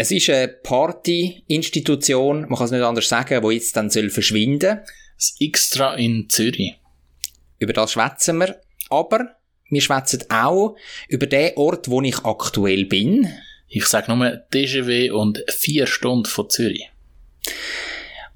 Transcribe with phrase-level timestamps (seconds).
[0.00, 4.78] Es ist eine Party-Institution, man kann es nicht anders sagen, die jetzt dann soll verschwinden
[5.16, 6.76] Das Extra in Zürich.
[7.58, 8.60] Über das schwätzen wir.
[8.90, 9.34] Aber
[9.68, 10.76] wir schwätzen auch
[11.08, 13.28] über den Ort, wo ich aktuell bin.
[13.66, 16.88] Ich sage nur DGW und vier Stunden von Zürich.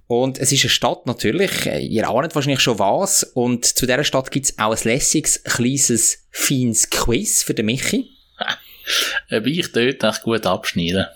[0.09, 3.23] Und es ist eine Stadt natürlich, ihr ahnt wahrscheinlich schon was.
[3.23, 8.11] Und zu dieser Stadt gibt es auch ein lässiges, kleines, feines Quiz für den Michi.
[9.31, 11.07] Ob ich dort echt gut abschneiden.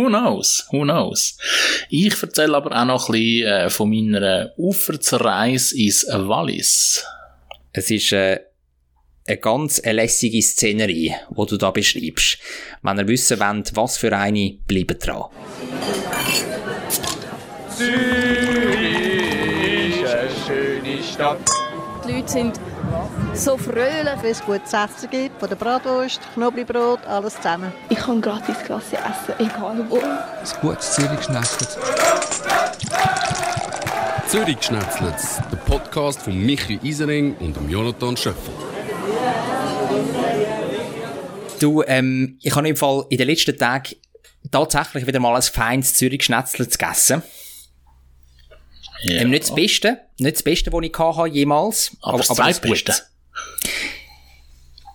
[0.00, 0.66] Who knows?
[0.72, 1.36] Who knows?
[1.90, 7.04] Ich erzähle aber auch noch ein bisschen äh, von meiner Uferzerreise ins Wallis.
[7.74, 8.40] Es ist äh,
[9.26, 12.38] eine ganz lässige Szenerie, die du da beschreibst.
[12.80, 15.24] Wenn ihr wissen wollt, was für eine, bleibt dran.
[17.76, 18.80] Zürich
[20.00, 21.50] ist eine schöne Stadt.
[22.08, 22.58] Die Leute sind
[23.34, 24.22] so fröhlich.
[24.22, 27.72] Wenn es gutes Essen gibt, von der Bratwurst, Knoblauchbrot, alles zusammen.
[27.88, 29.98] Ich kann gratis Klasse essen, egal wo.
[29.98, 31.78] Ein gutes Zürich-Schnetzlitz.
[34.28, 38.54] Zürich-Schnetzlitz, der Podcast von Michi Isering und dem Jonathan Schöffel.
[41.58, 43.96] Du, ähm, ich habe im Fall in den letzten Tagen
[44.50, 47.22] tatsächlich wieder mal ein feines Zürich-Schnetzler gegessen.
[49.02, 49.22] Ja.
[49.22, 51.96] Ähm, nicht das Beste, nicht das Beste, das ich hatte, jemals.
[52.02, 52.94] Aber das das Zweitbeste.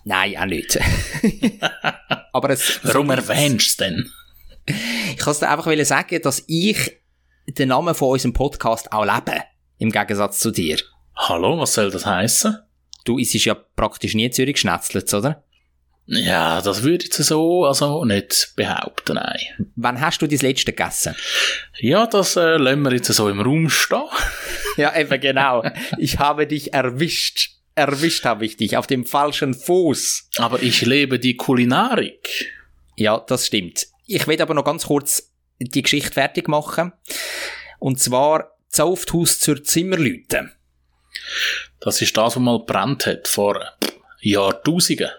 [0.04, 0.78] Nein, auch nicht.
[2.32, 4.12] aber es, Warum erwähnst du es denn?
[4.66, 7.00] ich kann es dir einfach sagen, dass ich
[7.46, 9.42] den Namen von unserem Podcast auch lebe.
[9.78, 10.78] Im Gegensatz zu dir.
[11.16, 12.58] Hallo, was soll das heißen?
[13.04, 15.44] Du isst ja praktisch nie Zürich Schnetzlitz, oder?
[16.06, 19.40] Ja, das würde ich so also nicht behaupten, nein.
[19.74, 21.16] Wann hast du das letzte gegessen?
[21.80, 24.02] Ja, das äh, lassen wir jetzt so im Raum stehen.
[24.76, 25.64] Ja, eben genau.
[25.98, 27.55] Ich habe dich erwischt.
[27.76, 30.30] Erwischt habe ich dich auf dem falschen Fuß.
[30.38, 32.50] Aber ich lebe die Kulinarik.
[32.96, 33.86] Ja, das stimmt.
[34.06, 36.92] Ich will aber noch ganz kurz die Geschichte fertig machen.
[37.78, 40.50] Und zwar Zaufthaus zur Zimmerlüte.
[41.80, 43.62] Das ist das, was mal brennt hat vor
[44.20, 45.10] Jahrtausenden.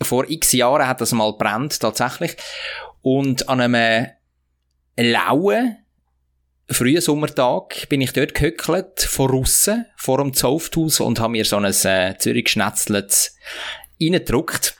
[0.00, 2.36] Vor x Jahren hat das mal brennt tatsächlich.
[3.02, 4.06] Und an einem
[4.96, 5.78] lauen
[6.70, 11.56] frühen Sommertag bin ich dort gehöckelt, von aussen, vor dem Zaufthaus und habe mir so
[11.56, 13.36] ein äh, Zürich Schnetzlitz
[14.00, 14.76] reingedruckt.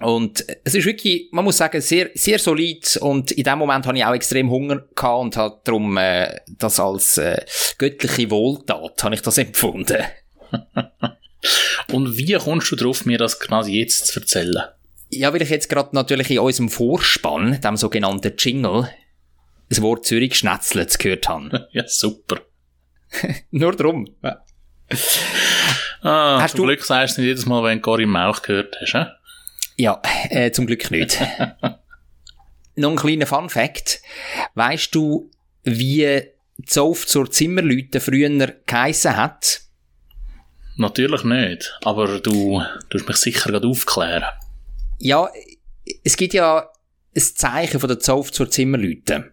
[0.00, 3.96] Und es ist wirklich, man muss sagen, sehr, sehr solid und in dem Moment habe
[3.96, 7.44] ich auch extrem Hunger gehabt und habe darum äh, das als äh,
[7.78, 10.02] göttliche Wohltat, habe ich das empfunden.
[11.92, 14.62] Und wie kommst du drauf, mir das quasi jetzt zu erzählen?
[15.10, 18.88] Ja, weil ich jetzt gerade natürlich in unserem Vorspann, dem sogenannten Jingle,
[19.74, 21.68] das Wort Zürich Schnetzlitz gehört habe.
[21.72, 22.40] Ja, super.
[23.50, 24.06] Nur drum.
[26.02, 28.76] Ah, Hast zum du- Glück sagst du nicht jedes Mal, wenn du Cory Mauch gehört
[28.80, 29.06] hast, hä?
[29.76, 30.00] Ja,
[30.30, 31.18] äh, zum Glück nicht.
[32.76, 34.00] Noch ein kleiner Fun Fact.
[34.54, 35.30] Weißt du,
[35.62, 36.22] wie
[36.66, 38.28] Zoff zur Zimmerlüte früher
[38.66, 39.60] geheissen hat?
[40.76, 41.78] Natürlich nicht.
[41.84, 44.24] Aber du tust mich sicher gerade aufklären.
[44.98, 45.28] Ja,
[46.04, 46.68] es gibt ja
[47.14, 49.31] ein Zeichen von der Zoff zur Zimmerlüte.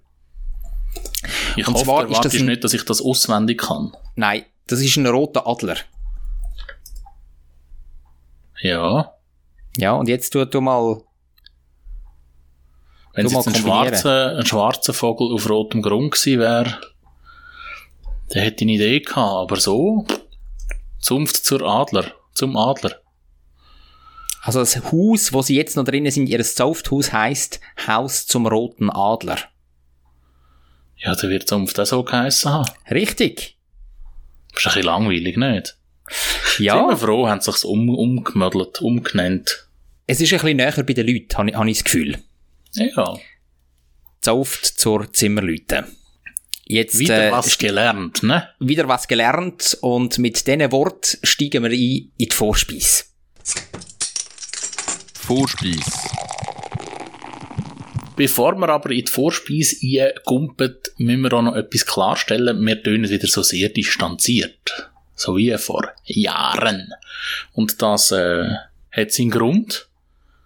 [1.56, 3.96] Ich Und hoffe, zwar ist das ein- nicht, dass ich das auswendig kann.
[4.16, 5.78] Nein, das ist ein roter Adler.
[8.62, 9.14] Ja.
[9.78, 11.02] Ja, und jetzt tu, tu mal,
[13.14, 16.80] Wenn es jetzt ein schwarzer, ein schwarzer Vogel auf rotem Grund gewesen wäre,
[18.30, 19.18] dann hätte ich eine Idee gehabt.
[19.52, 20.06] Aber so,
[21.00, 22.96] zunft zur Adler, zum Adler.
[24.42, 28.90] also das Haus, wo sie jetzt noch drinnen sind, ihr Zofthaus heisst Haus zum roten
[28.90, 29.38] Adler.
[31.00, 32.70] Ja, dann wird zunft auch so geheissen haben.
[32.92, 33.58] Richtig.
[34.54, 35.78] Das ist ein bisschen langweilig, nicht?
[36.58, 36.76] Ja.
[36.78, 39.68] Sind wir froh, haben sie sich's um, umgemödelt, umgenannt.
[40.08, 42.18] Es ist ein bisschen näher bei den Leuten, habe ich, habe ich das Gefühl.
[42.74, 43.18] Ja.
[44.22, 45.86] Zauft zur Zimmerlüte.
[46.66, 48.50] Jetzt Wieder äh, was gelernt, ne?
[48.60, 53.06] wieder was gelernt und mit diesen Wort steigen wir ein in die Vorspeise.
[55.16, 56.10] Vorspeis.
[58.20, 62.66] Bevor wir aber in die Vorspeise eingumpen, müssen wir auch noch etwas klarstellen.
[62.66, 64.90] Wir tönen wieder so sehr distanziert.
[65.16, 66.90] So wie vor Jahren.
[67.54, 68.50] Und das äh,
[68.92, 69.88] hat seinen Grund.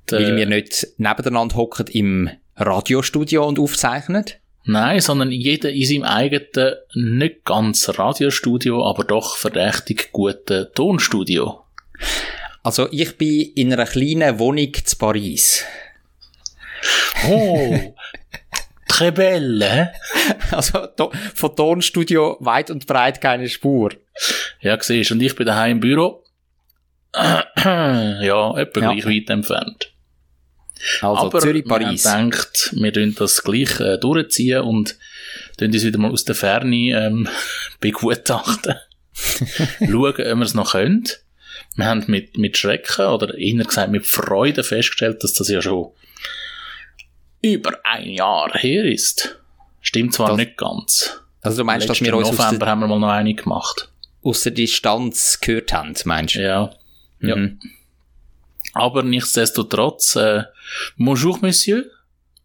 [0.09, 4.25] Der- Weil wir nicht nebeneinander hocken im Radiostudio und aufzeichnen.
[4.65, 11.61] Nein, sondern jeder in seinem eigenen, nicht ganz Radiostudio, aber doch verdächtig guten Tonstudio.
[12.61, 15.63] Also ich bin in einer kleinen Wohnung zu Paris.
[17.29, 17.95] Oh,
[18.89, 19.87] très belle, hä?
[20.51, 20.87] Also
[21.35, 23.91] von Tonstudio weit und breit keine Spur.
[24.61, 26.23] Ja, siehst du, und ich bin daheim im Büro.
[27.13, 28.93] ja, etwa Ja.
[28.93, 29.93] gleich weit entfernt.
[31.01, 32.05] Also Aber Zürich, Paris.
[32.05, 34.97] haben gedacht, wir tun das gleich äh, durchziehen und
[35.57, 37.29] tun uns wieder mal aus der Ferne ähm,
[37.79, 38.75] begutachten.
[39.79, 41.03] Schauen, ob wir es noch können.
[41.75, 45.91] Wir haben mit, mit Schrecken oder eher gesagt mit Freude festgestellt, dass das ja schon
[47.43, 49.37] über ein Jahr her ist.
[49.81, 51.19] Stimmt zwar Das- nicht ganz.
[51.41, 53.89] Also du meinst, dass wir uns November haben wir mal noch eine gemacht.
[54.23, 56.41] aus der Distanz gehört haben, meinst du?
[56.41, 56.73] Ja.
[57.19, 57.35] ja.
[57.35, 57.59] Mhm.
[58.73, 60.43] Aber nichtsdestotrotz, äh,
[60.97, 61.83] bonjour, monsieur.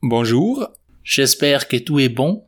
[0.01, 0.71] Bonjour.
[1.05, 2.45] J'espère que tout est bon.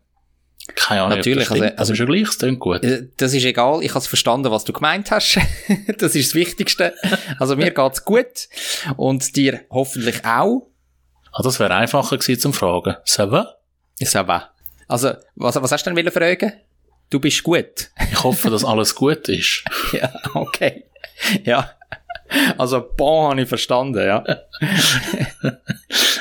[0.75, 2.83] Keine Ahnung, Natürlich, das stimmt, also- also- gleich, es klingt gut.
[2.85, 5.39] Äh, Das ist egal, ich habe verstanden, was du gemeint hast.
[5.99, 6.95] das ist das Wichtigste.
[7.39, 8.49] Also mir geht's gut
[8.97, 10.67] und dir hoffentlich auch.
[11.33, 12.97] Ah, das wäre einfacher gewesen zum Fragen.
[13.05, 13.57] Ça va?
[14.03, 14.51] Ça va.
[14.89, 16.53] Also, was, was hast du denn fragen?
[17.11, 17.91] Du bist gut.
[18.11, 19.65] Ich hoffe, dass alles gut ist.
[19.93, 20.85] ja, okay.
[21.45, 21.71] Ja.
[22.59, 24.25] Also, bon habe ich verstanden, ja.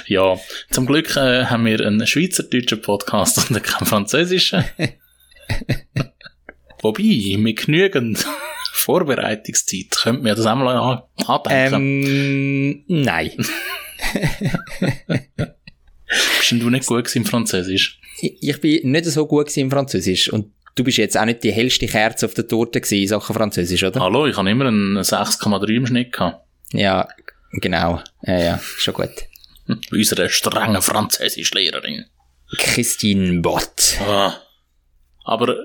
[0.07, 0.37] Ja,
[0.71, 4.63] zum Glück äh, haben wir einen schweizerdeutschen Podcast und keinen französischen.
[6.81, 8.25] Wobei, mit genügend
[8.71, 12.03] Vorbereitungszeit könnte mir das auch mal an- andenken.
[12.03, 13.31] Ähm, nein.
[16.37, 17.99] Bist denn du nicht gut im Französisch?
[18.21, 21.51] Ich ich bin nicht so gut im Französisch und du bist jetzt auch nicht die
[21.51, 23.99] hellste Kerze auf der Torte gewesen in Sachen Französisch, oder?
[23.99, 26.45] Hallo, ich habe immer einen 6,3 im Schnitt gehabt.
[26.73, 27.07] Ja,
[27.53, 28.01] genau.
[28.23, 29.11] Ja, ja, schon gut.
[29.67, 32.05] Bei unserer strengen Französischlehrerin.
[32.57, 33.97] Christine Bott.
[34.01, 34.33] Ah.
[35.29, 35.55] Aber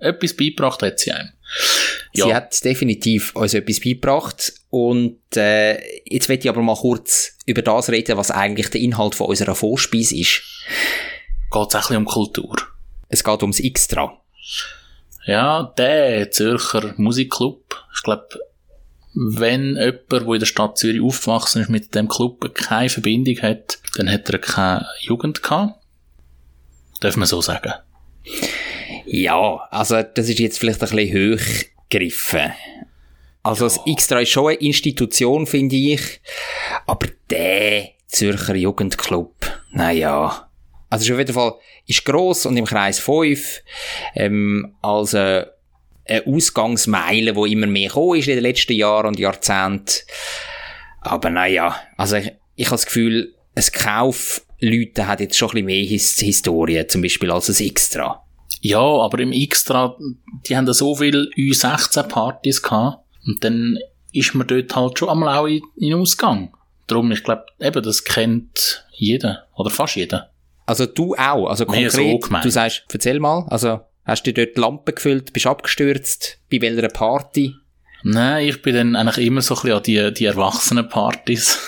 [0.00, 1.28] etwas beigebracht hat sie einem.
[2.14, 2.24] Ja.
[2.24, 7.60] Sie hat definitiv uns etwas beigebracht und äh, jetzt möchte ich aber mal kurz über
[7.60, 10.42] das reden, was eigentlich der Inhalt von unserer Vorspeise ist.
[11.52, 12.56] Geht es um Kultur.
[13.08, 14.16] Es geht ums Extra.
[15.26, 17.84] Ja, der Zürcher Musikclub.
[17.94, 18.40] Ich glaube,
[19.12, 23.78] wenn jemand, der in der Stadt Zürich aufgewachsen ist, mit dem Club keine Verbindung hat,
[23.96, 25.74] dann hat er keine Jugend gehabt.
[27.00, 27.74] Darf man so sagen.
[29.12, 32.52] Ja, also das ist jetzt vielleicht ein bisschen hochgegriffen.
[33.42, 36.20] Also das Extra ist schon eine Institution, finde ich.
[36.86, 39.34] Aber der Zürcher Jugendclub,
[39.72, 40.48] naja.
[40.90, 41.54] Also ist auf jeden Fall,
[41.88, 43.62] ist gross und im Kreis 5,
[44.14, 45.46] ähm, als äh,
[46.06, 50.04] eine Ausgangsmeile, wo immer mehr gekommen ist in den letzten Jahren und Jahrzehnten.
[51.00, 55.66] Aber naja, also ich, ich habe das Gefühl, ein Kaufleute hat jetzt schon ein bisschen
[55.66, 58.24] mehr His Historie, zum Beispiel als ein Extra.
[58.60, 59.96] Ja, aber im Extra,
[60.46, 63.04] die haben so viele U16-Partys gehabt.
[63.26, 63.78] Und dann
[64.12, 66.52] ist man dort halt schon einmal auch in, in Ausgang.
[66.86, 69.46] Darum, ich glaube, eben, das kennt jeder.
[69.54, 70.30] Oder fast jeder.
[70.66, 72.44] Also du auch, also Mehr konkret, so gemeint.
[72.44, 76.88] du sagst, erzähl mal, also hast du dort die Lampe gefüllt, bist abgestürzt, bei welcher
[76.88, 77.54] Party?
[78.02, 81.58] Nein, ich bin dann eigentlich immer so ein bisschen an die, die Erwachsenen-Partys.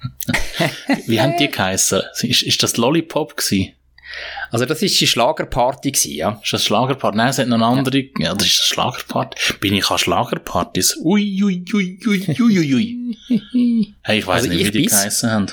[1.06, 2.02] Wie haben die geheissen?
[2.22, 3.72] Ist, ist das Lollipop gewesen?
[4.50, 6.40] Also das ist die Schlagerparty gewesen, ja.
[6.42, 7.16] Ist das Schlagerparty?
[7.16, 8.04] Nein, es hat noch eine andere.
[8.18, 9.54] Ja, das ist das Schlagerparty.
[9.60, 10.96] Bin ich an Schlagerpartys?
[11.02, 13.94] Ui, ui, ui, ui, ui, ui, ui.
[14.02, 15.46] Hey, ich weiss Also nicht, ich wie die geheissen haben.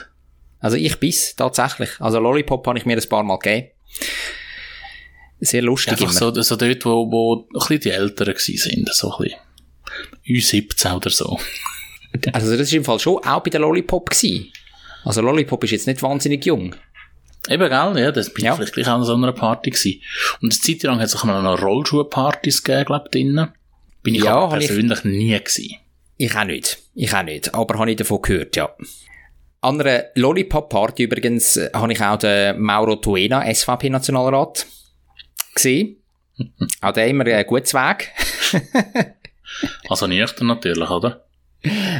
[0.59, 1.89] Also ich bis, tatsächlich.
[1.99, 3.67] Also Lollipop habe ich mir ein paar Mal gegeben.
[5.39, 6.33] Sehr lustig Einfach immer.
[6.33, 8.89] so, so dort, wo, wo ein bisschen die Älteren sind.
[8.91, 9.39] So ein bisschen.
[10.27, 11.39] U17 oder so.
[12.33, 14.51] Also das ist im Fall schon auch bei der Lollipop gewesen.
[15.03, 16.75] Also Lollipop ist jetzt nicht wahnsinnig jung.
[17.49, 18.03] Eben, gell?
[18.03, 18.51] Ja, das bin Ja.
[18.51, 20.01] ich vielleicht gleich auch an so einer Party gewesen.
[20.41, 23.49] Und eine Zeit lang hat es auch noch Rollschuhpartys gegeben, glaub drinnen.
[24.03, 25.75] Bin ich Ja, hab ich- persönlich nie gewesen.
[26.17, 26.77] Ich auch nicht.
[26.95, 27.53] Ich auch nicht.
[27.53, 28.69] Aber habe ich davon gehört, ja.
[29.61, 34.65] An einer Lollipop-Party übrigens äh, habe ich auch den Mauro Tuena, SVP-Nationalrat,
[35.55, 35.97] gesehen.
[36.81, 38.11] auch der immer ein gutes Weg.
[39.89, 41.25] Also nüchtern natürlich, oder?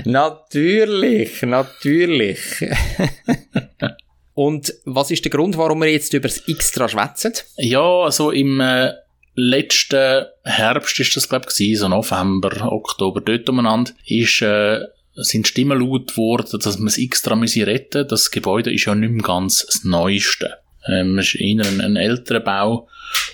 [0.03, 2.41] natürlich, natürlich.
[4.37, 7.33] Und was ist der Grund, warum wir jetzt über das Extra schwätzen?
[7.57, 8.91] Ja, also im äh,
[9.33, 14.81] letzten Herbst ist das, glaube ich, so November, Oktober, dort umeinander, ist, äh,
[15.15, 19.09] sind Stimmen laut geworden, dass man es extra müsse retten Das Gebäude ist ja nicht
[19.09, 20.53] mehr ganz das Neueste.
[20.87, 22.87] Ähm, es ist eher ein, ein älterer Bau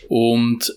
[0.07, 0.74] und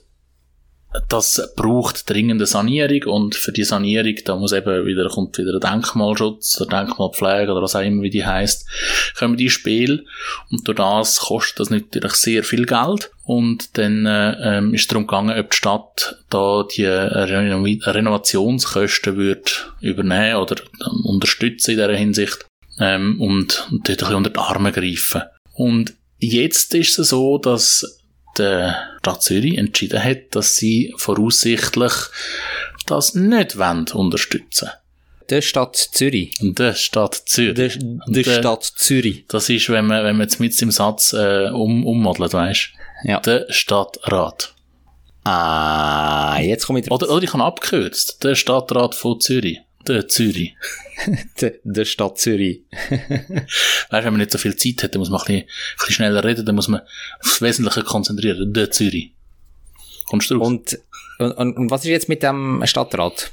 [1.09, 5.61] das braucht dringende Sanierung und für die Sanierung, da muss eben wieder, kommt wieder ein
[5.61, 8.67] Denkmalschutz oder Denkmalpflege oder was auch immer, wie die heisst,
[9.19, 10.07] kommen die Spiel
[10.51, 15.07] und durch das kostet das natürlich sehr viel Geld und dann äh, ähm, ist darum
[15.07, 20.57] gegangen, ob die Stadt da die Renovationskosten wird übernehmen oder
[21.05, 22.47] unterstützen in dieser Hinsicht
[22.79, 25.23] ähm, und, und dort ein bisschen unter die Arme greifen.
[25.55, 28.03] Und jetzt ist es so, dass
[28.39, 31.93] der Stadt Zürich entschieden hat, dass sie voraussichtlich
[32.87, 34.71] das nicht wollen unterstützen
[35.29, 36.35] der Stadt Zürich.
[36.41, 37.55] Der Stadt Zürich.
[37.55, 37.69] Der,
[38.07, 39.25] der der- Stadt Zürich.
[39.29, 42.69] Das ist, wenn man, wenn man jetzt mit im Satz äh, um, ummodelt, weißt
[43.05, 43.21] Ja.
[43.21, 44.55] Der Stadtrat.
[45.25, 47.03] Ah, jetzt komme ich drauf.
[47.03, 48.23] Oder, oder ich habe abgekürzt.
[48.23, 49.59] Der Stadtrat von Zürich.
[49.87, 50.55] Der Zürich.
[51.41, 52.63] Der, der Stadt Zürich.
[52.91, 53.47] Weißt,
[53.91, 56.25] wenn man nicht so viel Zeit hat, dann muss man ein bisschen, ein bisschen schneller
[56.25, 56.81] reden, dann muss man
[57.21, 58.53] aufs Wesentliche konzentrieren.
[58.53, 59.13] Der Zürich.
[60.07, 60.47] Kommst du drauf?
[60.47, 60.79] Und,
[61.19, 63.33] und, und, und was ist jetzt mit dem Stadtrat?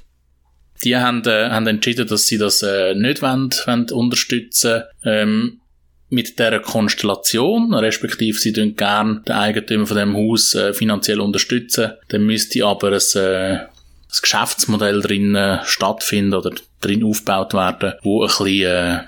[0.83, 5.61] Die haben, äh, haben entschieden, dass sie das äh, nicht wollen, wollen unterstützen ähm,
[6.09, 11.93] mit dieser Konstellation, respektive sie tun gern den Eigentümer von dem Haus äh, finanziell unterstützen.
[12.09, 13.65] Dann müsste aber ein, äh,
[14.13, 16.51] ein Geschäftsmodell drin äh, stattfinden oder
[16.81, 18.99] drin aufgebaut werden, wo ein bisschen äh,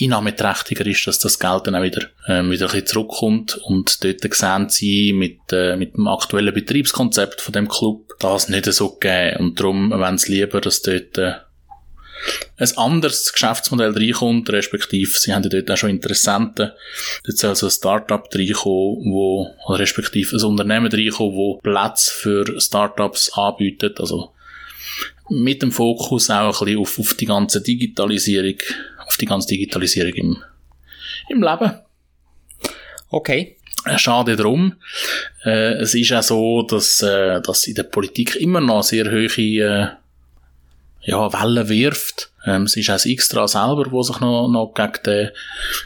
[0.00, 3.56] einnahmeträchtiger ist, dass das Geld dann auch wieder, ähm, wieder ein bisschen zurückkommt.
[3.64, 8.64] Und dort sehen sie mit, äh, mit dem aktuellen Betriebskonzept von dem Club das nicht
[8.66, 9.38] so gegeben.
[9.38, 11.34] Und darum wollen sie lieber, dass dort äh,
[12.56, 16.70] ein anderes Geschäftsmodell reinkommt, respektive sie haben ja dort auch schon Interessenten.
[17.24, 22.60] Dort soll so ein Startup reinkommen, wo, oder respektive ein Unternehmen reinkommen, wo Plätze für
[22.60, 24.32] Startups anbietet, also
[25.28, 28.58] mit dem Fokus auch ein bisschen auf, auf die ganze Digitalisierung,
[29.06, 30.42] auf die ganze Digitalisierung im,
[31.28, 31.72] im Leben.
[33.10, 33.56] Okay.
[33.84, 34.76] Äh, Schade drum.
[35.44, 39.26] Äh, es ist auch so, dass, äh, dass in der Politik immer noch sehr hohe
[39.26, 39.88] äh,
[41.04, 42.30] ja, Wellen wirft.
[42.44, 45.30] Ähm, es ist auch das Xtra selber, wo sich noch, noch gegen den,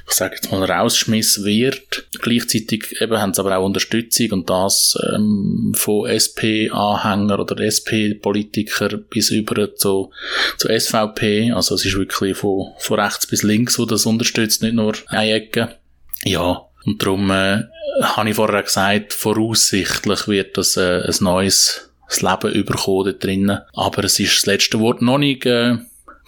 [0.06, 2.06] ich sage jetzt mal, Rausschmiss wehrt.
[2.20, 9.30] Gleichzeitig eben haben sie aber auch Unterstützung und das ähm, von SP-Anhänger oder SP-Politiker bis
[9.30, 10.10] über zu,
[10.56, 11.52] zu SVP.
[11.52, 15.32] Also es ist wirklich von, von rechts bis links, wo das unterstützt, nicht nur eine
[15.32, 15.76] Ecke.
[16.24, 17.64] Ja, und darum äh,
[18.02, 23.60] habe ich vorher gesagt, voraussichtlich wird das äh, ein neues das Leben überkommen dort drinnen.
[23.74, 25.76] Aber es ist das letzte Wort noch nicht äh,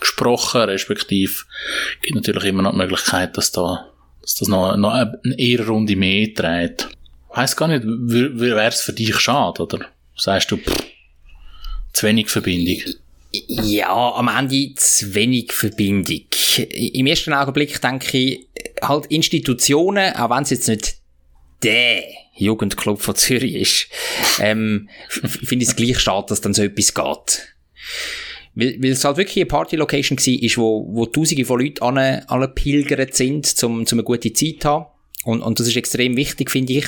[0.01, 1.33] gesprochen, respektive
[2.03, 3.89] gibt natürlich immer noch die Möglichkeit, dass da
[4.29, 6.87] dass das noch, noch eine Ehrenrunde mehr dreht.
[7.35, 9.87] Weiss gar nicht, wäre es für dich schade, oder?
[10.17, 10.85] Sagst du, pff,
[11.95, 12.77] zu wenig Verbindung?
[13.33, 16.27] Ja, am Ende zu wenig Verbindung.
[16.59, 18.49] Im ersten Augenblick denke ich,
[18.83, 20.98] halt Institutionen, auch wenn es jetzt nicht
[21.63, 23.89] der Jugendclub von Zürich ist,
[24.41, 27.55] ähm, finde ich es gleich schade, dass dann so etwas geht.
[28.55, 32.49] Weil, weil es halt wirklich eine Party-Location war, wo, wo tausende von Leuten an, alle
[32.49, 34.87] pilgert sind, um, um eine gute Zeit zu haben.
[35.25, 36.87] Und, und das ist extrem wichtig, finde ich.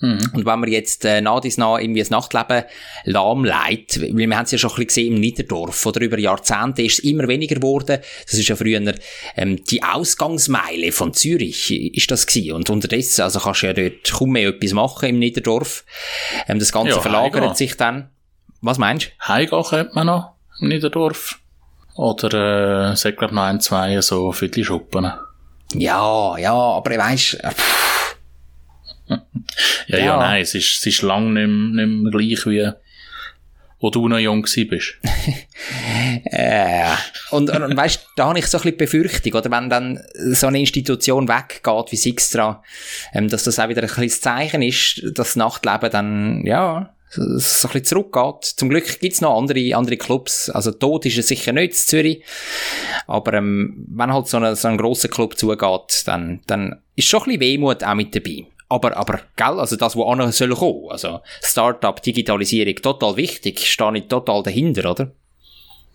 [0.00, 2.64] Und wenn man jetzt äh, nach dies nach irgendwie das Nachtleben
[3.04, 6.82] lahmlegt, weil wir haben es ja schon ein bisschen gesehen im Niederdorf, oder über Jahrzehnte
[6.82, 8.00] ist es immer weniger geworden.
[8.26, 8.82] Das ist ja früher
[9.36, 12.52] ähm, die Ausgangsmeile von Zürich, ist das gewesen.
[12.52, 15.84] Und unterdessen, also kannst du ja dort kaum mehr etwas machen im Niederdorf.
[16.48, 17.54] Ähm, das Ganze Ja, verlagert heimgehen.
[17.54, 18.10] sich dann.
[18.60, 19.28] Was meinst du?
[19.28, 21.38] Heimgehen könnte man noch im Niederdorf.
[21.96, 25.12] Oder, äh, es hat, glaub noch ein, zwei so Viertelschuppen.
[25.74, 27.50] Ja, ja, aber weißt, äh, Ja,
[29.08, 30.16] ja, Ja.
[30.18, 32.70] nein, es ist, es ist lang nicht mehr, nicht mehr gleich wie,
[33.80, 34.94] wo du noch jung bist.
[36.26, 36.94] Äh,
[37.30, 40.46] und, und, und weißt, da habe ich so ein bisschen Befürchtung, oder wenn dann so
[40.46, 42.62] eine Institution weggeht wie Sixtra,
[43.12, 47.22] ähm, dass das auch wieder ein kleines Zeichen ist, dass das Nachtleben dann, ja, so
[47.38, 48.44] so ein bisschen zurückgeht.
[48.56, 50.50] Zum Glück gibt's noch andere, andere Clubs.
[50.50, 52.22] Also tot ist es sicher nicht in Zürich.
[53.06, 57.20] Aber ähm, wenn halt so, eine, so ein grosser Club zugeht, dann, dann ist schon
[57.20, 58.46] ein bisschen Wehmut auch mit dabei.
[58.68, 63.96] Aber, aber, gell, also das, wo an soll kommen, also Startup, Digitalisierung, total wichtig, stehe
[63.96, 65.12] ich total dahinter, oder?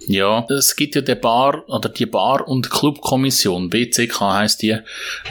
[0.07, 4.77] Ja, es gibt ja die Bar, oder die Bar- und Clubkommission, BCK heisst die.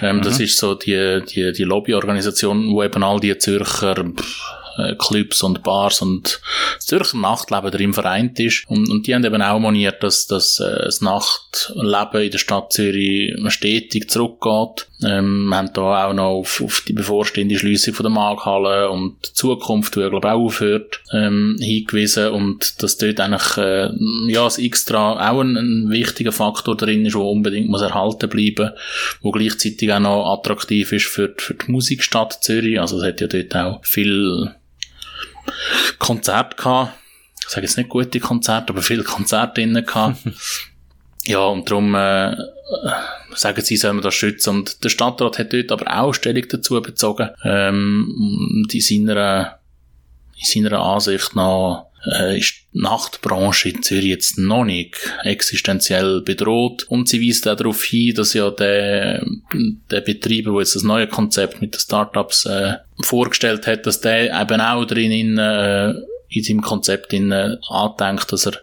[0.03, 4.41] Ähm, Das ist so die, die, die Lobbyorganisation, wo eben all die Zürcher pff,
[4.79, 6.41] äh, Clubs und Bars und
[6.77, 8.65] das Zürcher Nachtleben drin vereint ist.
[8.69, 12.73] Und, und die haben eben auch moniert, dass, dass äh, das Nachtleben in der Stadt
[12.73, 14.87] Zürich stetig zurückgeht.
[15.05, 19.15] Ähm, wir haben da auch noch auf, auf die bevorstehende Schliessung von der Markthalle und
[19.29, 23.91] die Zukunft, die ja, glaube auch aufhört, ähm, hingewiesen und dass dort eigentlich äh,
[24.27, 28.71] ja, das Extra auch ein, ein wichtiger Faktor drin ist, der unbedingt muss erhalten bleiben
[29.23, 32.81] wo gleichzeitig auch noch attraktiv ist für, die- für die Musikstadt Zürich.
[32.81, 34.53] Also es hat ja dort auch viel
[35.99, 36.93] Konzerte gehabt.
[37.43, 40.19] Ich sage jetzt nicht gute Konzerte, aber viele Konzerte drinnen gehabt.
[41.25, 42.37] ja, und darum äh,
[43.35, 44.51] sagen sie, sollen das schützen.
[44.51, 47.31] Und der Stadtrat hat dort aber auch Stellung dazu bezogen.
[47.45, 49.59] Ähm, in seiner,
[50.37, 56.85] in seiner Ansicht nach äh, ist die Nachtbranche in Zürich jetzt noch nicht existenziell bedroht.
[56.89, 59.25] Und sie weist auch darauf hin, dass ja der,
[59.91, 64.41] der Betreiber, der jetzt das neue Konzept mit den Startups äh, vorgestellt hat, dass der
[64.41, 65.95] eben auch drin in, äh,
[66.29, 68.61] in seinem Konzept in, äh, andenkt, dass er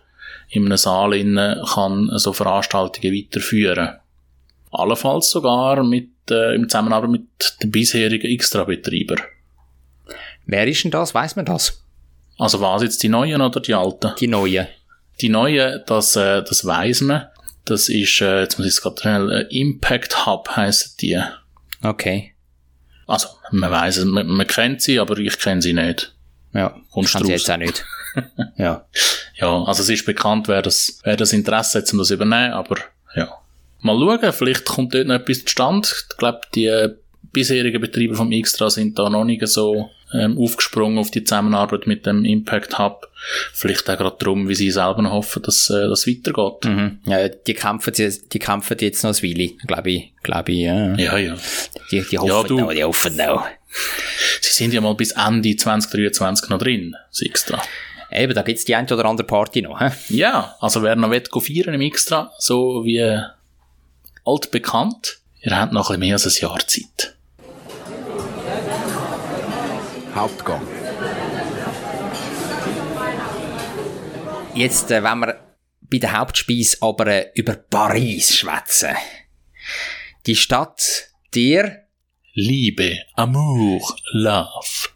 [0.55, 3.97] in einem Saal innen kann so Veranstaltungen weiterführen.
[4.71, 9.21] Allenfalls sogar mit, äh, im Zusammenarbeit mit den bisherigen Extra-Betreibern.
[10.45, 11.13] Wer ist denn das?
[11.13, 11.81] Weiß man das?
[12.37, 14.11] Also was jetzt die neuen oder die alten?
[14.19, 14.67] Die neuen.
[15.21, 17.27] Die neuen, das, äh, das weiss man.
[17.63, 21.19] Das ist, äh, jetzt muss ich es gerade schnell, äh, Impact Hub heissen die.
[21.81, 22.33] Okay.
[23.07, 26.13] Also, man weiss es, man, man kennt sie, aber ich kenne sie nicht.
[26.53, 26.75] Ja.
[26.91, 27.85] Kommst kann du sie jetzt auch nicht.
[28.57, 28.85] ja.
[29.35, 32.77] Ja, also es ist bekannt, wer das, wer das Interesse hat, um das übernehmen, aber
[33.15, 33.29] ja.
[33.81, 35.87] Mal schauen, vielleicht kommt dort noch etwas zustande.
[35.91, 36.89] Ich glaube, die
[37.31, 42.05] bisherigen Betreiber vom Extra sind da noch nicht so ähm, aufgesprungen auf die Zusammenarbeit mit
[42.05, 43.09] dem Impact Hub.
[43.53, 46.65] Vielleicht auch gerade darum, wie sie selber hoffen, dass äh, das weitergeht.
[46.65, 46.99] Mhm.
[47.05, 50.13] ja die kämpfen, die, kämpfen jetzt noch ein Weile, glaube ich.
[50.23, 50.95] Glaube ich, ja.
[50.95, 51.35] Ja, ja.
[51.91, 52.59] Die, die hoffen Ja, du.
[52.59, 53.45] noch, die hoffen noch.
[54.41, 57.61] Sie sind ja mal bis Ende 2023 noch drin, das Extra.
[58.15, 59.79] Eben, da gibt's die ein oder andere Party noch.
[59.79, 60.17] He?
[60.17, 63.19] Ja, also wer noch will, go feiern im Extra, so wie
[64.25, 67.15] altbekannt, ihr habt noch ein bisschen mehr als ein Jahr Zeit.
[70.15, 70.65] Hauptgang.
[74.53, 75.39] Jetzt, äh, wenn wir
[75.81, 78.95] bei der Hauptspeise aber äh, über Paris schwätzen.
[80.25, 81.85] Die Stadt, der
[82.33, 83.81] Liebe, Amour,
[84.13, 84.94] Love.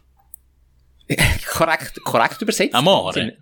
[1.48, 2.74] korrekt, korrekt übersetzt.
[2.74, 3.34] Amore.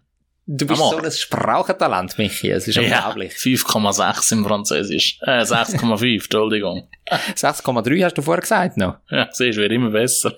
[0.51, 1.01] Du bist Amore.
[1.01, 2.51] so ein Sprachentalent, Michi.
[2.51, 3.33] Es ist Ja, unglaublich.
[3.35, 5.19] 5,6 im Französisch.
[5.23, 6.89] Äh, 6,5, Entschuldigung.
[7.35, 8.97] 6,3 hast du vorher gesagt noch.
[9.11, 10.35] Ja, siehst, wird immer besser.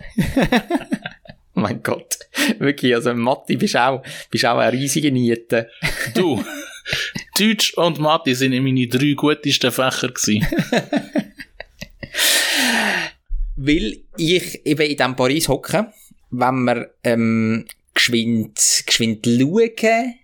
[1.55, 2.19] Oh mein Gott.
[2.59, 5.71] Wirklich, also Matti, bist auch, bist auch eine riesige Niete.
[6.15, 6.43] Du,
[7.39, 10.45] Deutsch und Mathe sind meine drei gutesten Fächer gewesen.
[13.57, 15.93] Weil ich eben in diesem Paris hocke,
[16.31, 20.15] wenn wir ähm, geschwind, geschwind schauen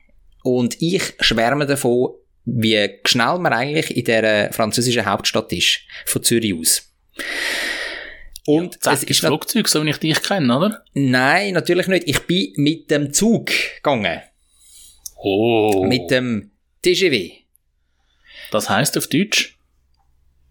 [0.43, 2.11] und ich schwärme davon,
[2.45, 6.93] wie schnell man eigentlich in der französischen Hauptstadt ist, von Zürich aus.
[8.47, 10.85] Und Das es ist Flugzeug, so wie ich dich kenne, oder?
[10.95, 12.05] Nein, natürlich nicht.
[12.07, 14.23] Ich bin mit dem Zug gegangen.
[15.17, 15.85] Oh.
[15.85, 16.53] Mit dem
[16.83, 17.33] TGV.
[18.53, 19.59] das heisst auf Deutsch?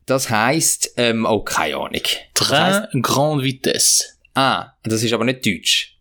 [0.06, 2.02] Das heisst, ähm, oh, keine Ahnung.
[2.34, 4.15] Das heisst, Train Grande Vitesse.
[4.36, 5.98] Ah, das ist aber nicht Deutsch.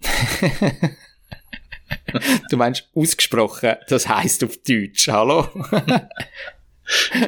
[2.50, 5.48] du meinst ausgesprochen, das heisst auf Deutsch, hallo?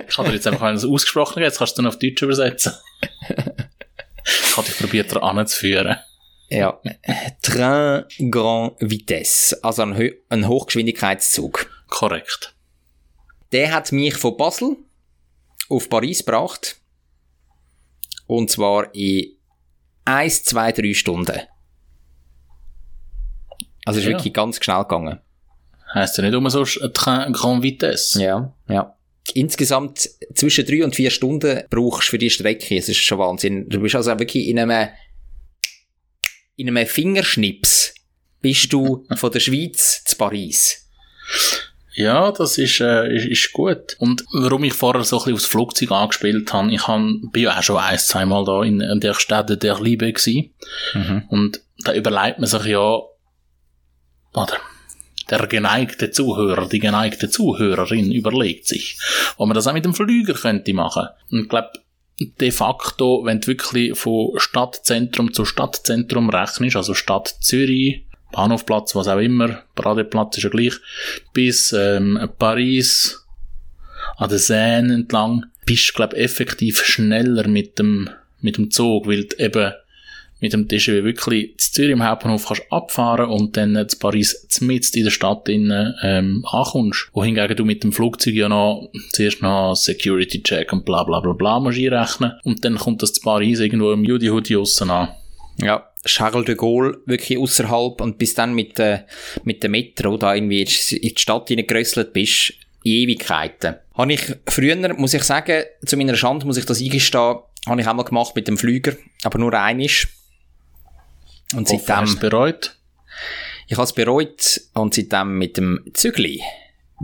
[0.07, 2.75] Ich habe dir jetzt einfach mal das ausgesprochen, jetzt kannst du dann auf Deutsch übersetzen.
[3.29, 5.97] ich habe dich probiert, daran anzuführen.
[6.51, 6.79] ja.
[7.42, 9.59] Train Grand Vitesse.
[9.62, 11.71] Also ein, Hö ein Hochgeschwindigkeitszug.
[11.88, 12.55] Korrekt.
[13.53, 14.77] Der hat mich von Basel
[15.69, 16.77] auf Paris gebracht.
[18.27, 19.36] Und zwar in
[20.07, 21.40] 1, 2, 3 Stunden.
[23.85, 24.16] Also es ist Ja.
[24.19, 25.21] wirklich ganz schnell gegangen.
[25.95, 28.23] Heisst ja nicht immer so Train Grande Vitesse.
[28.23, 28.97] Ja, ja.
[29.35, 32.77] Insgesamt zwischen drei und vier Stunden brauchst du für die Strecke.
[32.77, 33.69] Es ist schon Wahnsinn.
[33.69, 34.88] Du bist also wirklich in einem,
[36.57, 37.95] in einem Fingerschnips
[38.40, 40.88] bist du von der Schweiz zu Paris.
[41.96, 43.96] Ja, das ist, äh, ist, ist gut.
[43.98, 47.00] Und warum ich vorher so ein bisschen aufs Flugzeug angespielt habe, ich hab,
[47.32, 50.54] bin ja auch schon ein, zweimal da in, in der Stadt der Liebe gewesen.
[51.30, 53.00] Und da überlegt man sich ja,
[54.35, 54.59] oder
[55.30, 58.98] der geneigte Zuhörer, die geneigte Zuhörerin überlegt sich,
[59.38, 61.09] ob man das auch mit dem Flüger könnte machen.
[61.30, 61.72] Und ich glaube,
[62.20, 69.08] de facto, wenn du wirklich von Stadtzentrum zu Stadtzentrum rechnest, also Stadt Zürich, Bahnhofplatz, was
[69.08, 70.74] auch immer, Paradeplatz ist ja gleich,
[71.32, 73.24] bis ähm, Paris,
[74.16, 78.08] an der Seine entlang, bist glaub effektiv schneller mit dem,
[78.40, 79.72] mit dem Zug, weil du eben
[80.40, 84.98] mit dem TGV wirklich zu Zürich im Hauptbahnhof kannst abfahren und dann zu Paris mitten
[84.98, 87.08] in der Stadt innen, ähm, ankommst.
[87.14, 91.32] Wohingegen du mit dem Flugzeug ja noch zuerst noch Security Check und bla bla bla
[91.32, 95.08] bla musst einrechnen und dann kommt das zu Paris irgendwo im Judy Hoodie an.
[95.58, 99.07] Ja, Charles de Gaulle wirklich außerhalb und bis dann mit der,
[99.45, 100.66] mit der Metro da irgendwie in
[101.01, 103.77] die Stadt hineingerösselt bist, in Ewigkeiten.
[103.95, 107.87] Habe ich früher, muss ich sagen, zu meiner Schande muss ich das eingestehen, habe ich
[107.87, 108.92] auch mal gemacht mit dem Flüger,
[109.23, 110.09] aber nur einisch.
[111.55, 112.77] Und Hoffen, hast du seitdem, bereut?
[113.66, 116.42] ich habe es bereut und seitdem mit dem Zügli.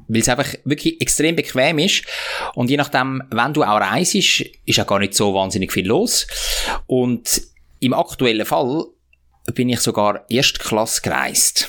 [0.09, 2.05] Weil es einfach wirklich extrem bequem ist.
[2.55, 6.27] Und je nachdem, wenn du auch reist, ist auch gar nicht so wahnsinnig viel los.
[6.87, 7.43] Und
[7.83, 8.85] im aktuellen Fall
[9.55, 11.68] bin ich sogar Erstklasse gereist.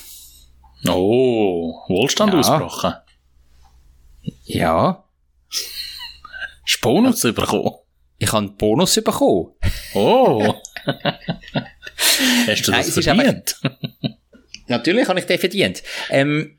[0.88, 2.40] Oh, Wohlstand Ja.
[2.40, 2.94] ausgebrochen.
[4.46, 5.04] Ja.
[6.66, 7.72] Hast du Bonus bekommen?
[8.20, 9.52] Ich habe einen Bonus bekommen.
[9.96, 10.54] Oh.
[12.48, 13.60] Hast du Nein, das ist verdient?
[14.68, 15.84] Natürlich habe ich den verdient.
[16.10, 16.58] Ähm,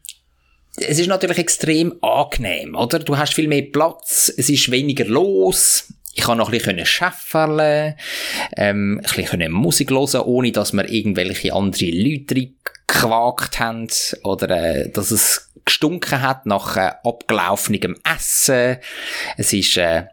[0.76, 2.98] es ist natürlich extrem angenehm, oder?
[2.98, 5.93] Du hast viel mehr Platz, es ist weniger los.
[6.14, 7.96] Ich kann noch ein bisschen schäfferle,
[8.56, 12.52] ähm, ein bisschen Musik hören, ohne dass wir irgendwelche andere Leute
[12.86, 13.88] gequakt haben
[14.22, 18.78] oder äh, dass es gestunken hat nach äh, abgelaufenem Essen.
[19.36, 19.76] Es ist...
[19.76, 20.06] Äh,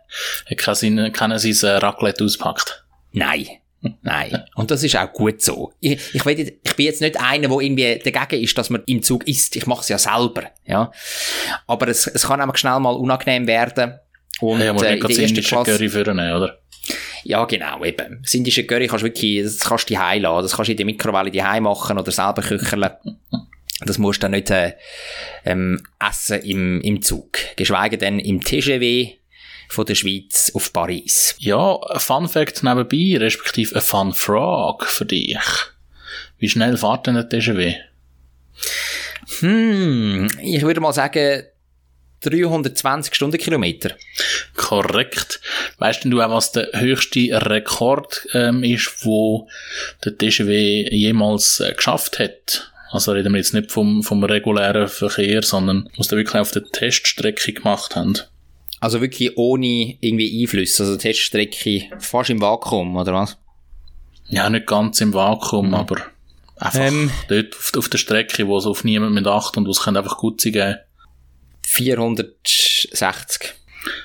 [0.56, 2.86] kennen Sie sein Raclette auspackt?
[3.12, 3.48] Nein.
[4.04, 4.44] Nein.
[4.56, 5.74] Und das ist auch gut so.
[5.80, 9.02] Ich, ich, will, ich bin jetzt nicht einer, der irgendwie dagegen ist, dass man im
[9.02, 9.56] Zug isst.
[9.56, 10.44] Ich mache es ja selber.
[10.66, 10.92] Ja.
[11.66, 14.00] Aber es, es kann einfach schnell mal unangenehm werden.
[14.42, 16.58] Und, ja, muss äh, nicht gerade indische Curry vornehmen, oder?
[17.24, 18.20] Ja, genau, eben.
[18.24, 20.44] Das indische Curry kannst du wirklich, das kannst du daheim lassen.
[20.44, 22.90] Das kannst du in der Mikrowelle daheim machen oder selber köcheln.
[23.84, 24.74] Das musst du dann nicht äh,
[25.46, 27.38] ähm, essen im, im Zug.
[27.56, 29.14] Geschweige denn im TGW
[29.70, 31.36] von der Schweiz auf Paris.
[31.40, 35.38] Ja, ein Fun Fact nebenbei, respektive ein Fun Frage für dich.
[36.38, 37.76] Wie schnell fährt denn der TGW?
[39.40, 41.44] Hm, ich würde mal sagen
[42.22, 43.92] 320 Stundenkilometer.
[44.56, 45.42] Korrekt.
[45.80, 49.48] Weißt denn du auch, was der höchste Rekord ähm, ist, wo
[50.06, 52.72] der TGW jemals äh, geschafft hat?
[52.92, 56.66] Also reden wir jetzt nicht vom, vom regulären Verkehr, sondern was der wirklich auf der
[56.66, 58.18] Teststrecke gemacht haben.
[58.82, 63.38] Also wirklich ohne irgendwie Einflüsse, also Teststrecke fast im Vakuum, oder was?
[64.28, 65.74] Ja, nicht ganz im Vakuum, Mhm.
[65.74, 65.98] aber
[66.58, 67.12] einfach Ähm.
[67.30, 70.18] dort auf, auf der Strecke, wo es auf niemand mit acht und wo es einfach
[70.18, 70.78] gut sein geben,
[71.72, 73.54] 460.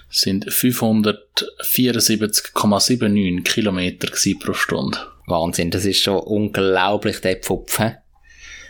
[0.08, 4.98] sind 574,79 Kilometer pro Stunde.
[5.26, 7.80] Wahnsinn, das ist schon unglaublich, der Pfupf.
[7.80, 7.96] hä?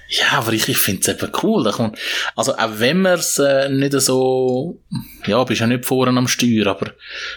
[0.09, 1.65] Ja, aber ich, ich finde es eben cool.
[1.65, 1.99] Da kommt,
[2.37, 4.81] also auch wenn man es äh, nicht so,
[5.27, 6.93] ja, bist ja nicht vorne am Steuer, aber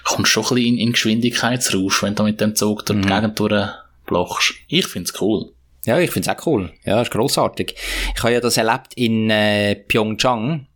[0.05, 3.37] kommst schon ein bisschen in, in Geschwindigkeitsrausch, wenn du mit dem Zug durch die Gegend
[3.37, 4.53] durchblochst.
[4.69, 5.51] Ich finde es cool.
[5.85, 6.71] Ja, ich find's auch cool.
[6.85, 7.75] Ja, ist grossartig.
[8.15, 10.67] Ich habe ja das erlebt in äh, Pyeongchang.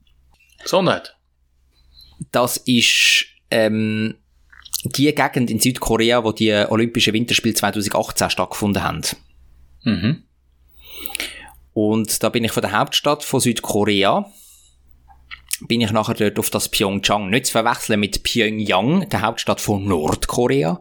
[0.66, 1.16] So nicht.
[2.32, 4.16] Das ist ähm,
[4.84, 9.02] die Gegend in Südkorea, wo die Olympischen Winterspiele 2018 stattgefunden haben.
[9.84, 10.24] Mhm.
[11.74, 14.32] Und da bin ich von der Hauptstadt von Südkorea,
[15.68, 19.86] bin ich nachher dort auf das Pyeongchang, nicht zu verwechseln mit Pyongyang, der Hauptstadt von
[19.86, 20.80] Nordkorea,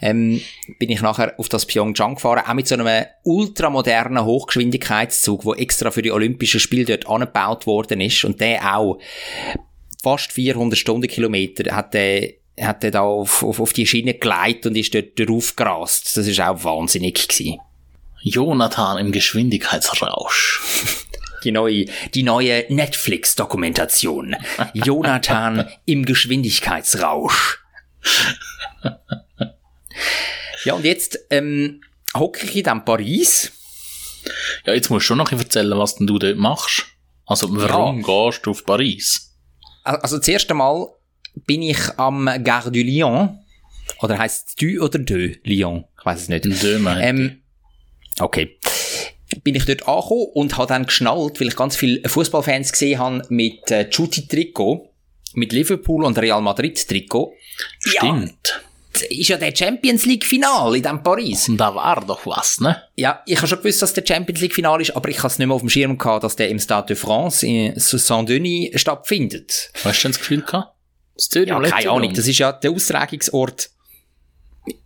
[0.00, 0.40] ähm,
[0.78, 5.90] bin ich nachher auf das Pyeongchang gefahren, auch mit so einem ultramodernen Hochgeschwindigkeitszug, wo extra
[5.90, 8.98] für die Olympischen Spiele dort angebaut worden ist und der auch
[10.02, 14.76] fast 400 Stundenkilometer hat der hat der da auf, auf, auf die Schiene geleitet und
[14.76, 16.16] ist dort drauf gerast.
[16.16, 17.58] Das ist auch wahnsinnig gewesen.
[18.22, 20.60] Jonathan im Geschwindigkeitsrausch.
[21.44, 24.36] Die neue, die neue Netflix-Dokumentation.
[24.74, 27.58] Jonathan im Geschwindigkeitsrausch.
[30.64, 31.80] Ja, und jetzt ähm,
[32.14, 33.52] hocke ich in diesem Paris.
[34.66, 36.84] Ja, jetzt musst du schon noch erzählen, was denn du dort machst.
[37.26, 39.34] Also, warum gehst du auf Paris?
[39.84, 40.86] Al- Also, das erste Mal
[41.46, 43.38] bin ich am Gare du Lyon.
[44.00, 45.84] Oder heisst es du oder de Lyon?
[45.98, 46.44] Ich weiß es nicht.
[46.44, 47.42] De, Ähm,
[48.20, 48.58] okay.
[49.42, 53.22] Bin ich dort angekommen und habe dann geschnallt, weil ich ganz viele Fußballfans gesehen habe
[53.30, 54.92] mit äh, Juti-Trikot,
[55.34, 57.32] mit Liverpool und Real Madrid-Trikot.
[57.80, 58.48] Stimmt.
[58.54, 58.60] Ja,
[59.00, 61.48] ist ja der Champions League-Final in diesem Paris.
[61.48, 62.82] Und da war doch was, ne?
[62.96, 65.46] Ja, ich habe schon gewusst, dass der Champions League-Final ist, aber ich habe es nicht
[65.46, 69.70] mehr auf dem Schirm gehabt, dass der im Stade de France in Saint-Denis stattfindet.
[69.84, 70.74] Hast du denn das Gefühl gehabt?
[71.14, 72.12] Das Ja, keine Ahnung.
[72.14, 73.70] Das ist ja, der Austragungsort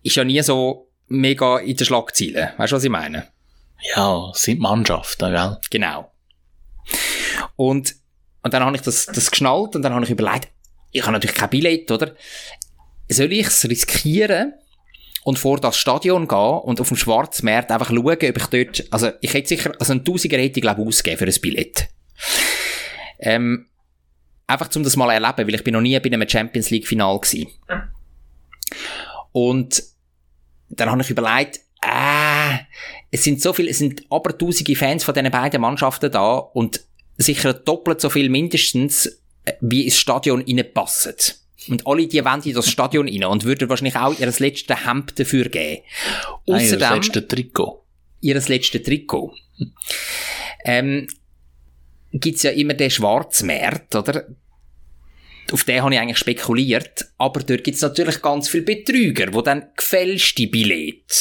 [0.02, 2.50] ist ja nie so mega in den Schlagzeilen.
[2.56, 3.28] Weißt du, was ich meine?
[3.94, 5.58] Ja, sind Mannschaften, gell?
[5.70, 6.12] Genau.
[7.56, 7.94] Und,
[8.42, 10.48] und dann habe ich das, das geschnallt und dann habe ich überlegt,
[10.92, 12.14] ich habe natürlich kein Billett, oder?
[13.08, 14.54] Soll ich es riskieren
[15.24, 19.10] und vor das Stadion gehen und auf dem Schwarzmarkt einfach schauen, ob ich dort, also
[19.20, 21.88] ich hätte sicher, also ein Tausiger hätte ich glaube ausgegeben für ein Billett.
[23.18, 23.66] Ähm,
[24.46, 27.18] einfach zum das mal erleben, weil ich bin noch nie bei einem Champions League Final
[27.20, 27.48] gsi.
[29.32, 29.82] Und
[30.68, 32.58] dann habe ich überlegt, äh,
[33.10, 36.80] es sind so viele, es sind aber tausende Fans von diesen beiden Mannschaften da und
[37.16, 39.06] sicher doppelt so viel mindestens,
[39.44, 41.14] äh, wie ins Stadion reinpassen.
[41.68, 45.18] Und alle, die wollen in das Stadion rein und würden wahrscheinlich auch ihr letztes Hemd
[45.18, 45.82] dafür geben.
[46.46, 47.84] Nein, das Außerdem letzte Trikot.
[48.20, 49.32] ihr letztes Trikot.
[50.64, 51.06] Ähm,
[52.12, 54.26] gibt's ja immer den Schwarzmarkt, oder?
[55.52, 57.06] Auf den habe ich eigentlich spekuliert.
[57.18, 61.14] Aber dort gibt's natürlich ganz viele Betrüger, die dann gefälschte Billette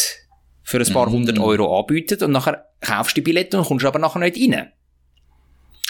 [0.63, 3.99] für ein paar hundert Euro anbieten und nachher kaufst du die Billette und kommst aber
[3.99, 4.71] nachher nicht rein.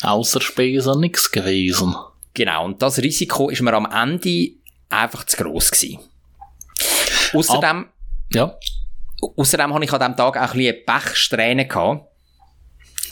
[0.01, 1.95] Außer Spesen nix gewesen.
[2.35, 4.51] Genau, und das Risiko ist mir am Ende
[4.89, 5.99] einfach zu gross gewesen.
[7.33, 7.85] Außerdem,
[8.33, 8.55] Ja.
[9.37, 12.05] Außerdem habe ich an diesem Tag auch ein bisschen Pechsträhne gehabt.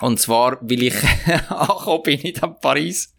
[0.02, 0.96] Und zwar, weil ich
[1.50, 3.16] angekommen bin in Paris.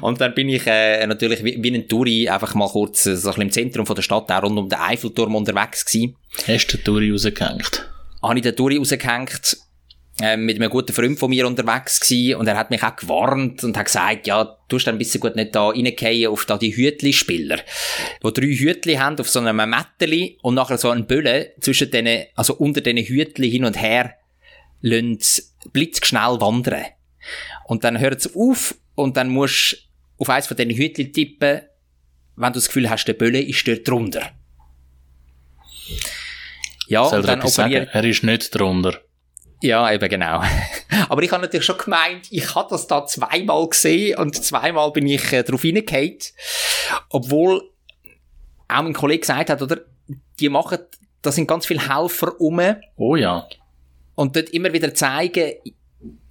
[0.00, 3.28] Und dann bin ich äh, natürlich wie, wie ein Touri einfach mal kurz äh, so
[3.28, 6.16] ein bisschen im Zentrum von der Stadt, auch rund um den Eiffelturm unterwegs gewesen.
[6.48, 7.88] Hast du den Touri rausgehängt?
[8.20, 9.56] Habe ich den Touri rausgehängt,
[10.20, 12.36] mit einem guten Freund von mir unterwegs gewesen.
[12.36, 15.34] Und er hat mich auch gewarnt und hat gesagt, ja, du hast ein bisschen gut
[15.34, 17.58] nicht da reingehen auf da die Hütli-Spieler.
[18.24, 22.26] Die drei Hütli haben auf so einem Mätteli und nachher so ein Böllen zwischen denen,
[22.36, 24.14] also unter diesen Hütli hin und her
[24.82, 25.18] lassen
[25.72, 26.84] blitzschnell wandern.
[27.66, 29.76] Und dann hört es auf und dann musst du
[30.18, 31.62] auf eins von diesen Hütchen tippen,
[32.36, 34.30] wenn du das Gefühl hast, der Bölle ist dort drunter.
[36.86, 37.88] Ja, Soll und dann operiert.
[37.92, 39.00] Er ist nicht drunter.
[39.64, 40.42] Ja, eben genau.
[41.08, 45.06] Aber ich habe natürlich schon gemeint, ich habe das da zweimal gesehen und zweimal bin
[45.06, 46.18] ich äh, drauf hineingefallen.
[47.08, 47.62] Obwohl
[48.68, 49.78] auch mein Kollege gesagt hat, oder,
[50.38, 50.80] die machen,
[51.22, 52.60] da sind ganz viele Helfer rum
[52.96, 53.48] Oh ja.
[54.14, 55.54] und dort immer wieder zeigen,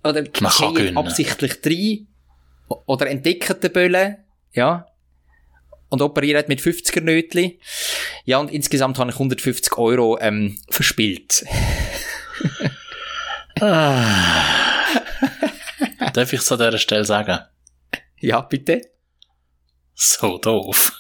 [0.04, 2.08] oder gehen absichtlich rein
[2.86, 4.18] oder entdecken den Böllen,
[4.52, 4.86] ja,
[5.90, 7.60] und operieren mit 50er Nötli.
[8.26, 11.46] Ja, und insgesamt habe ich 150 Euro ähm, verspielt.
[16.14, 17.40] Darf ich es an dieser Stelle sagen?
[18.20, 18.82] Ja, bitte?
[19.94, 20.92] So doof.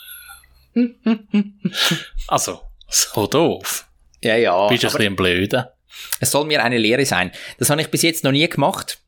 [2.27, 3.87] also, so doof.
[4.23, 4.67] Ja, ja.
[4.67, 5.73] Bist du ein bisschen blöde?
[6.19, 7.31] es soll mir eine Lehre sein.
[7.59, 8.99] Das habe ich bis jetzt noch nie gemacht.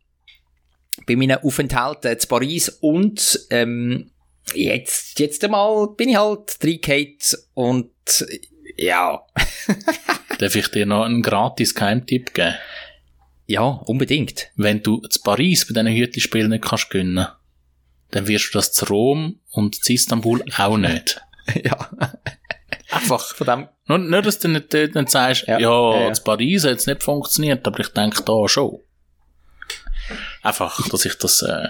[1.07, 4.11] Bei meinen Aufenthalten in Paris und ähm,
[4.53, 7.17] jetzt, jetzt einmal bin ich halt reingehauen
[7.53, 8.25] und
[8.77, 9.25] ja,
[10.39, 12.55] Darf ich dir noch einen gratis Geheimtipp geben?
[13.47, 14.47] Ja, unbedingt.
[14.55, 17.27] Wenn du zu Paris bei diesen Hütli-Spielen nicht kannst gönnen,
[18.11, 21.21] dann wirst du das zu Rom und zu Istanbul auch nicht.
[21.63, 21.89] ja.
[22.91, 23.35] Einfach.
[23.35, 25.59] Von dem, Nur, nur dass du nicht, dort nicht sagst, Ja.
[25.59, 28.79] ja, Ja, zu Paris hat es nicht funktioniert, aber ich denke da schon.
[30.43, 31.67] Einfach, dass ich das äh,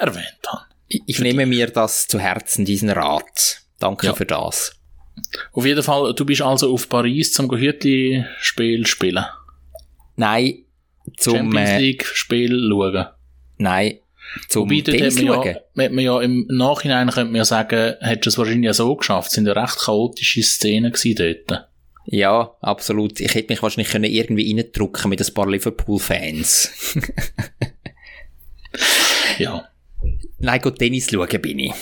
[0.00, 0.62] erwähnt habe.
[0.88, 3.60] ich, ich nehme mir das zu Herzen, diesen Rat.
[3.78, 4.14] Danke Ja.
[4.14, 4.72] für das.
[5.52, 9.24] Auf jeden Fall, du bist also auf Paris zum Hütli-Spiel spielen.
[10.16, 10.63] Nein,
[11.16, 13.06] zum, Champions äh, League-Spiel schauen.
[13.58, 13.98] nein,
[14.48, 15.56] zum Wobei, Tennis man, schauen.
[15.74, 18.96] ja, man ja im Nachhinein könnte man ja sagen, hättest du es wahrscheinlich ja so
[18.96, 19.28] geschafft.
[19.28, 21.68] Es sind ja recht chaotische Szenen gewesen dort.
[22.06, 23.20] Ja, absolut.
[23.20, 26.96] Ich hätte mich wahrscheinlich können irgendwie reindrücken mit ein paar Liverpool-Fans.
[29.38, 29.68] Ja.
[30.38, 31.72] Nein, gut, Tennis schauen bin ich.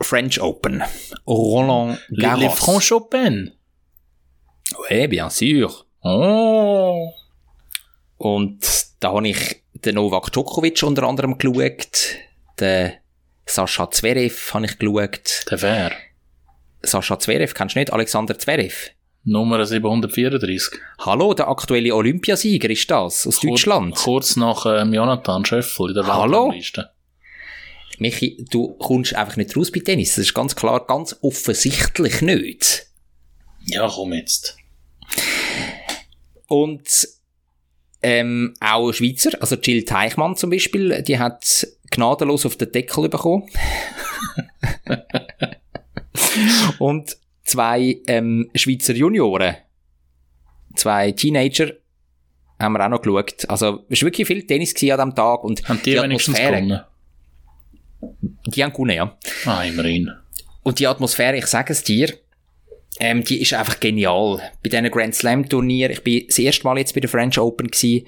[0.00, 0.82] French Open.
[1.26, 2.58] Roland Le, Le Garros.
[2.58, 3.52] Franche-Open.
[4.90, 5.84] Oui, bien sûr.
[6.02, 7.12] Oh.
[8.22, 8.64] Und
[9.00, 12.14] da habe ich den Novak Djokovic unter anderem geschaut.
[12.60, 12.92] Den
[13.46, 15.44] Sascha Zverev habe ich geschaut.
[15.50, 15.92] Der wäre.
[16.82, 17.92] Sascha Zverev, kennst du nicht?
[17.92, 18.90] Alexander Zverev.
[19.24, 20.78] Nummer 734.
[21.00, 23.96] Hallo, der aktuelle Olympiasieger ist das, aus Deutschland.
[23.96, 26.54] Kurz, nach ähm, Jonathan Schöffel in der Hallo?
[27.98, 30.10] Michi, du kommst einfach nicht raus bei Tennis.
[30.14, 32.86] Das ist ganz klar, ganz offensichtlich nicht.
[33.64, 34.56] Ja, komm jetzt.
[36.46, 37.08] Und
[38.02, 43.48] ähm, auch Schweizer, also Jill Teichmann zum Beispiel, die hat gnadenlos auf den Deckel bekommen.
[46.78, 49.56] Und zwei ähm, Schweizer Junioren,
[50.74, 51.72] zwei Teenager,
[52.58, 53.48] haben wir auch noch geschaut.
[53.48, 55.44] Also es war wirklich viel Tennis an diesem Tag.
[55.44, 56.80] Und Haben die, wenigstens Atmosphäre, gewonnen?
[58.46, 59.18] die haben gewonnen, ja.
[59.46, 60.10] Ah, immerhin.
[60.62, 62.12] Und die Atmosphäre, ich sage es dir,
[63.02, 64.40] ähm, die ist einfach genial.
[64.62, 67.66] Bei diesen Grand Slam Turnier, ich bin das erste Mal jetzt bei der French Open
[67.66, 68.06] gewesen.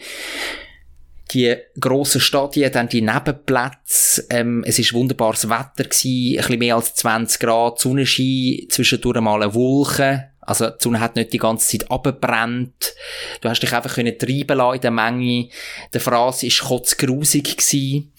[1.33, 6.77] Die grossen Stadien, dann die Nebenplätze, ähm, es ist wunderbares Wetter gewesen, ein bisschen mehr
[6.77, 10.31] als 20 Grad, Sonnenschein, zwischendurch mal eine Wolke.
[10.43, 12.95] Also, die Sonne hat nicht die ganze Zeit abgebrannt.
[13.41, 15.49] Du hast dich einfach können treiben lassen in der Menge.
[15.93, 18.13] Der Fraß ist kotzgrusig gewesen.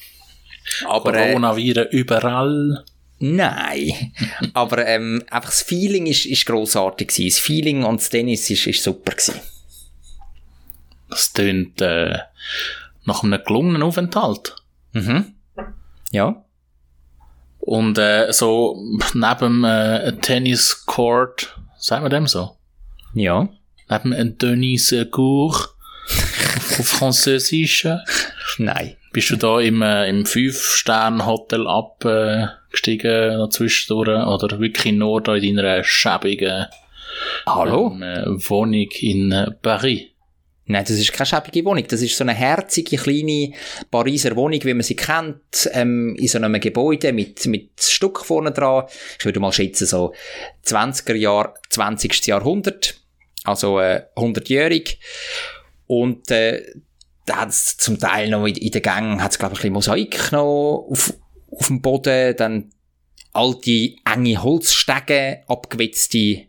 [0.88, 2.84] Aber, äh, Coronaviren überall.
[3.34, 4.14] Nein.
[4.54, 7.30] Aber ähm, einfach das Feeling ist, ist grossartig gewesen.
[7.30, 9.40] Das Feeling und das Tennis ist, ist super gewesen.
[11.10, 12.20] Das tönt äh,
[13.06, 14.56] nach einem gelungenen Aufenthalt.
[14.94, 15.34] Mhm.
[16.12, 16.46] Ja.
[17.60, 18.80] Und äh, so
[19.14, 22.58] neben äh, Tenniscourt, sagen wir dem so?
[23.14, 23.50] Ja.
[23.90, 25.76] Neben einem Tenniscourt
[26.80, 27.88] auf Französisch
[28.58, 28.96] Nein.
[29.16, 35.56] Bist du da im, äh, im Fünf-Sterne-Hotel abgestiegen äh, zwischendurch oder wirklich nur da in
[35.56, 36.66] deiner schäbigen
[37.46, 37.94] Hallo?
[37.94, 40.02] ähm, äh, Wohnung in äh, Paris?
[40.66, 41.86] Nein, das ist keine schäbige Wohnung.
[41.88, 43.54] Das ist so eine herzige, kleine
[43.90, 48.52] Pariser Wohnung, wie man sie kennt, ähm, in so einem Gebäude mit, mit Stuck vorne
[48.52, 48.84] dran.
[49.18, 50.14] Ich würde mal schätzen, so
[50.66, 52.28] 20er Jahr, 20.
[52.28, 53.00] Jahrhundert.
[53.46, 55.00] Also, äh, 100-jährig.
[55.88, 56.66] Und, äh,
[57.26, 60.32] da hat's zum Teil noch in, in den Gängen, hat's glaube ich, ein bisschen Mosaik
[60.32, 61.14] noch auf,
[61.52, 62.72] auf dem Boden, dann
[63.34, 66.46] alte, enge Holzstege, abgewetzte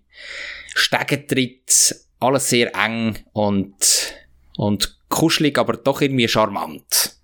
[0.75, 4.15] Stegentritt, alles sehr eng und,
[4.57, 7.17] und kuschelig, aber doch irgendwie charmant.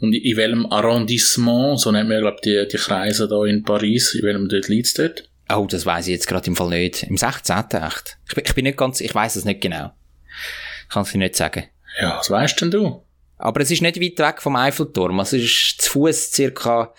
[0.00, 4.22] Und in welchem Arrondissement, so nennt man, glaube die, die Kreise da in Paris, in
[4.22, 5.28] welchem dort liegt dort?
[5.50, 7.04] Oh, das weiß ich jetzt gerade im Fall nicht.
[7.04, 7.56] Im 16.
[7.72, 8.18] echt.
[8.28, 9.92] Ich bin, ich bin nicht ganz, ich weiß es nicht genau.
[10.88, 11.64] Kann es dir nicht sagen.
[12.00, 13.02] Ja, was weißt denn du?
[13.38, 15.18] Aber es ist nicht weit weg vom Eiffelturm.
[15.20, 16.92] Also es ist zu Fuß circa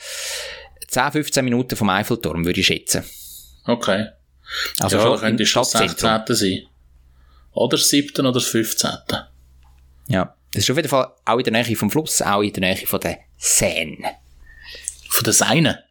[0.88, 3.04] 10, 15 Minuten vom Eiffelturm, würde ich schätzen.
[3.66, 4.08] Okay.
[4.80, 6.26] Also ja, schon könnte schon das Stadtzentrum.
[6.26, 6.36] 16.
[6.36, 6.68] sein.
[7.54, 8.26] Oder das 7.
[8.26, 8.90] oder das 15.
[10.08, 10.36] Ja.
[10.54, 12.88] Es ist auf jeden Fall auch in der Nähe vom Fluss, auch in der Nähe
[12.88, 14.16] von der Seine.
[15.10, 15.84] Von der Seine.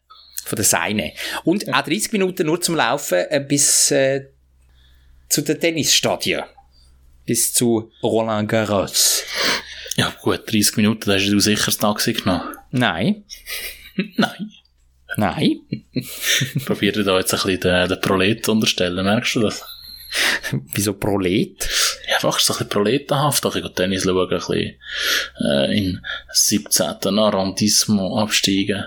[0.45, 1.13] Von der Seine.
[1.45, 4.27] Und auch 30 Minuten nur zum Laufen äh, bis äh,
[5.29, 6.43] zu den Tennisstadien.
[7.29, 9.23] Bis zu Roland Garros.
[9.99, 12.57] Ja, gut, 30 Minuten, da hast du sicher das Taxi genommen.
[12.71, 13.27] Nein.
[14.17, 14.51] Nein.
[15.19, 15.61] Nein.
[15.93, 19.63] Ich probiere da jetzt ein bisschen den, den Prolet zu unterstellen, merkst du das?
[20.73, 21.69] Wieso Prolet?
[22.09, 24.77] Ja, einfach so ein bisschen proletenhaft, ein bisschen Tennis schauen, ein bisschen
[25.45, 26.01] äh, in
[26.33, 27.19] 17.
[27.19, 28.87] Arrondissement absteigen.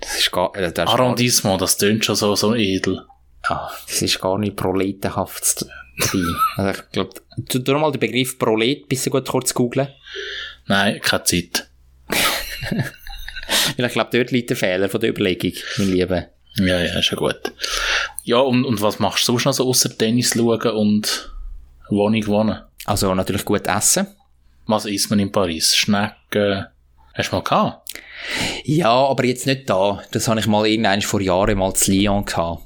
[0.00, 3.06] Das ist gar, äh, das ist Arrondissement, das tönt schon so, so edel.
[3.44, 5.64] Ah, das ist gar nicht proletenhaft
[6.02, 6.36] sein.
[6.56, 7.14] Also ich glaube,
[7.48, 9.88] tu, tu mal den Begriff Prolet bisschen gut kurz googlen.
[10.66, 11.68] Nein, keine Zeit.
[13.76, 16.26] Weil ich glaube, dort liegt der Fehler von der Überlegung, mein Lieber.
[16.56, 17.52] Ja, ja, ist ja gut.
[18.24, 21.32] Ja, und, und was machst du sonst noch so außer Tennis schauen und
[21.88, 22.60] Wohnung wohnen?
[22.84, 24.06] Also natürlich gut essen.
[24.66, 25.76] Was isst man in Paris?
[25.76, 26.66] Schnecken?
[27.14, 27.88] Hast du mal gehabt?
[28.64, 30.02] Ja, aber jetzt nicht da.
[30.12, 32.62] Das habe ich mal irgendwann vor Jahren mal zu Lyon gehabt.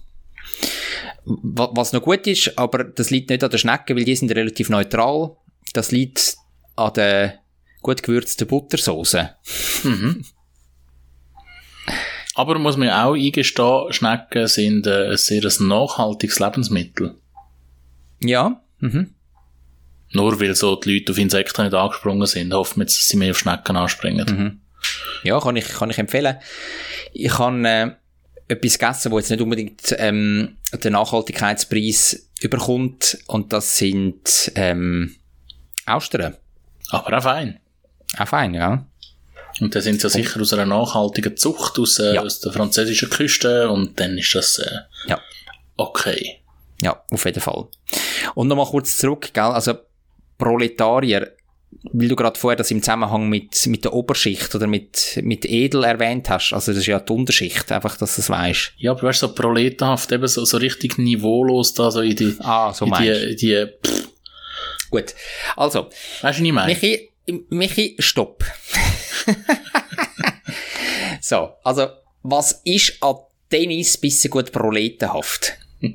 [1.26, 4.30] Wa- Was noch gut ist, aber das liegt nicht an den Schnecken, weil die sind
[4.32, 5.36] relativ neutral.
[5.72, 6.36] Das liegt
[6.76, 7.38] an der
[7.82, 9.30] gut gewürzten Buttersoße.
[12.34, 17.14] Aber muss man auch eingestehen, Schnecken sind äh, ein sehr nachhaltiges Lebensmittel.
[18.20, 18.60] Ja.
[18.80, 19.14] Mhm.
[20.12, 23.16] Nur weil so die Leute auf Insekten nicht angesprungen sind, hoffen wir jetzt, dass sie
[23.16, 24.60] mehr auf Schnecken anspringen.
[25.22, 26.36] Ja, kann ich, kann ich empfehlen.
[27.12, 27.90] Ich habe äh,
[28.48, 33.18] etwas gegessen, wo jetzt nicht unbedingt ähm, den Nachhaltigkeitspreis überkommt.
[33.26, 35.16] Und das sind ähm,
[35.86, 36.36] Austern.
[36.90, 37.60] Aber auch fein.
[38.18, 38.86] Auch fein, ja.
[39.60, 42.22] Und dann sind sie ja sicher aus einer nachhaltigen Zucht, aus, äh, Ja.
[42.22, 45.20] aus der französischen Küste, und dann ist das äh, Ja.
[45.76, 46.40] okay.
[46.82, 47.68] Ja, auf jeden Fall.
[48.34, 49.44] Und nochmal kurz zurück, gell?
[49.44, 49.74] Also,
[50.38, 51.33] Proletarier,
[51.92, 55.84] weil du gerade vorher das im Zusammenhang mit, mit der Oberschicht oder mit, mit Edel
[55.84, 58.72] erwähnt hast, also das ist ja die Unterschicht, einfach, dass du es weißt.
[58.78, 62.36] Ja, aber weißt du, so proletenhaft, eben so, so richtig niveaulos da, so in die,
[62.40, 63.28] Ah, so in meinst du.
[63.28, 64.08] die, die pff,
[64.90, 65.14] Gut.
[65.56, 65.90] Also,
[66.22, 66.72] weißt du, was ich meine?
[66.72, 67.10] Michi,
[67.50, 68.44] Michi, stopp.
[71.20, 71.88] so, also,
[72.22, 73.16] was ist an
[73.50, 75.54] Tennis bisschen gut proletenhaft?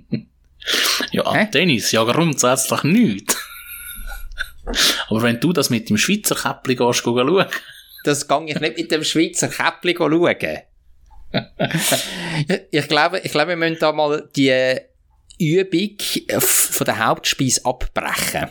[1.12, 1.50] Ja, an?
[1.50, 3.36] Tennis, ja, grundsätzlich nicht.
[5.08, 7.46] Aber wenn du das mit dem Schweizer Käppli gehst, geh schauen,
[8.04, 10.60] Das gang ich nicht mit dem Schweizer Käppli schauen.
[12.72, 14.78] ich glaube, ich glaube, wir müssen da mal die
[15.40, 15.98] Übung
[16.40, 18.50] von der Hauptspeise abbrechen.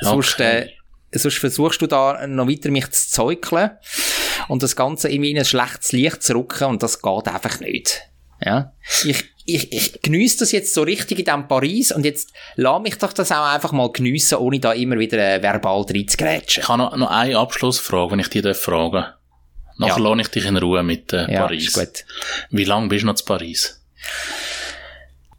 [0.00, 0.68] Sonst, äh,
[1.12, 3.70] sonst versuchst du da noch weiter mich zu zeugeln
[4.48, 8.02] und das Ganze irgendwie in ein schlechtes Licht zu rücken und das geht einfach nicht.
[8.42, 8.72] Ja.
[9.04, 9.24] Ich,
[9.54, 13.12] ich, ich geniesse das jetzt so richtig in diesem Paris und jetzt lass mich doch
[13.12, 16.62] das auch einfach mal geniessen, ohne da immer wieder äh, verbal reinzugrätschen.
[16.62, 19.14] Ich habe noch, noch eine Abschlussfrage, wenn ich dich fragen darf.
[19.78, 20.08] Nachher Ja.
[20.10, 21.68] lasse ich dich in Ruhe mit äh, Ja, Paris.
[21.68, 22.04] ist gut.
[22.50, 23.80] Wie lange bist du noch zu Paris?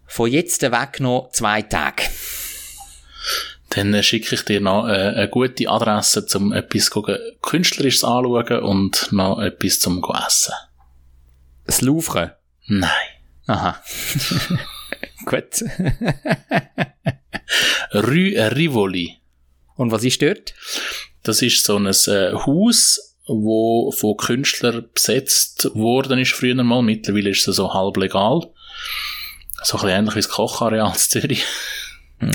[0.07, 2.03] Von jetzt weg noch zwei Tage.
[3.69, 8.59] Dann äh, schicke ich dir noch äh, eine gute Adresse, um etwas gucken, Künstlerisches anschauen
[8.63, 10.53] und noch etwas zum essen.
[11.65, 12.35] Das Louvre.
[12.67, 12.89] Nein.
[13.47, 13.81] Aha.
[15.25, 15.63] Gut.
[17.93, 19.17] Rue Rivoli.
[19.75, 20.53] Und was ist dort?
[21.23, 26.81] Das ist so ein äh, Haus, wo von Künstlern besetzt worden ist früher mal.
[26.81, 28.51] Mittlerweile ist es so halb legal.
[29.63, 31.45] So ein bisschen ähnlich wie das Kochareal in Zürich.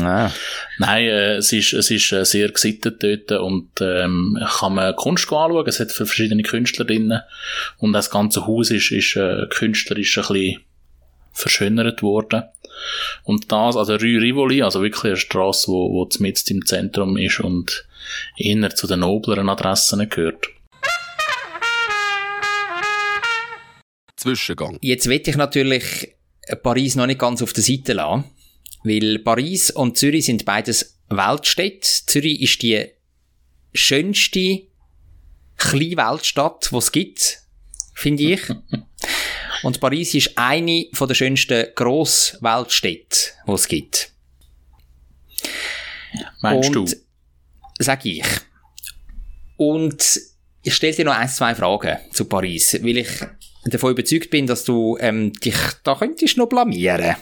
[0.02, 0.30] Ah.
[0.78, 5.32] Nein, äh, es ist, es ist äh, sehr gesittet dort und ähm, kann man Kunst
[5.32, 5.66] anschauen.
[5.66, 7.20] Es hat verschiedene Künstler drinnen
[7.78, 10.60] und das ganze Haus ist, ist äh, künstlerisch ein bisschen
[11.36, 12.44] verschönert worden.
[13.24, 17.40] Und das, also Rue Rivoli, also wirklich eine Strasse, wo, wo mitten im Zentrum ist
[17.40, 17.86] und
[18.36, 20.48] eher zu den nobleren Adressen gehört.
[24.16, 24.78] Zwischengang.
[24.80, 26.14] Jetzt will ich natürlich
[26.62, 28.24] Paris noch nicht ganz auf der Seite lassen,
[28.82, 31.86] weil Paris und Zürich sind beides Weltstädte.
[32.06, 32.86] Zürich ist die
[33.74, 34.62] schönste
[35.56, 37.40] kleine Weltstadt, die es gibt,
[37.94, 38.40] finde ich.
[39.62, 44.12] Und Paris ist eine von der schönsten Grossweltstädte, die es gibt.
[46.40, 46.96] Meinst Und du?
[47.78, 48.24] Sag ich.
[49.56, 50.20] Und
[50.62, 53.10] ich stelle dir noch ein, zwei Fragen zu Paris, weil ich
[53.64, 57.16] davon überzeugt bin, dass du ähm, dich da könntest noch blamieren.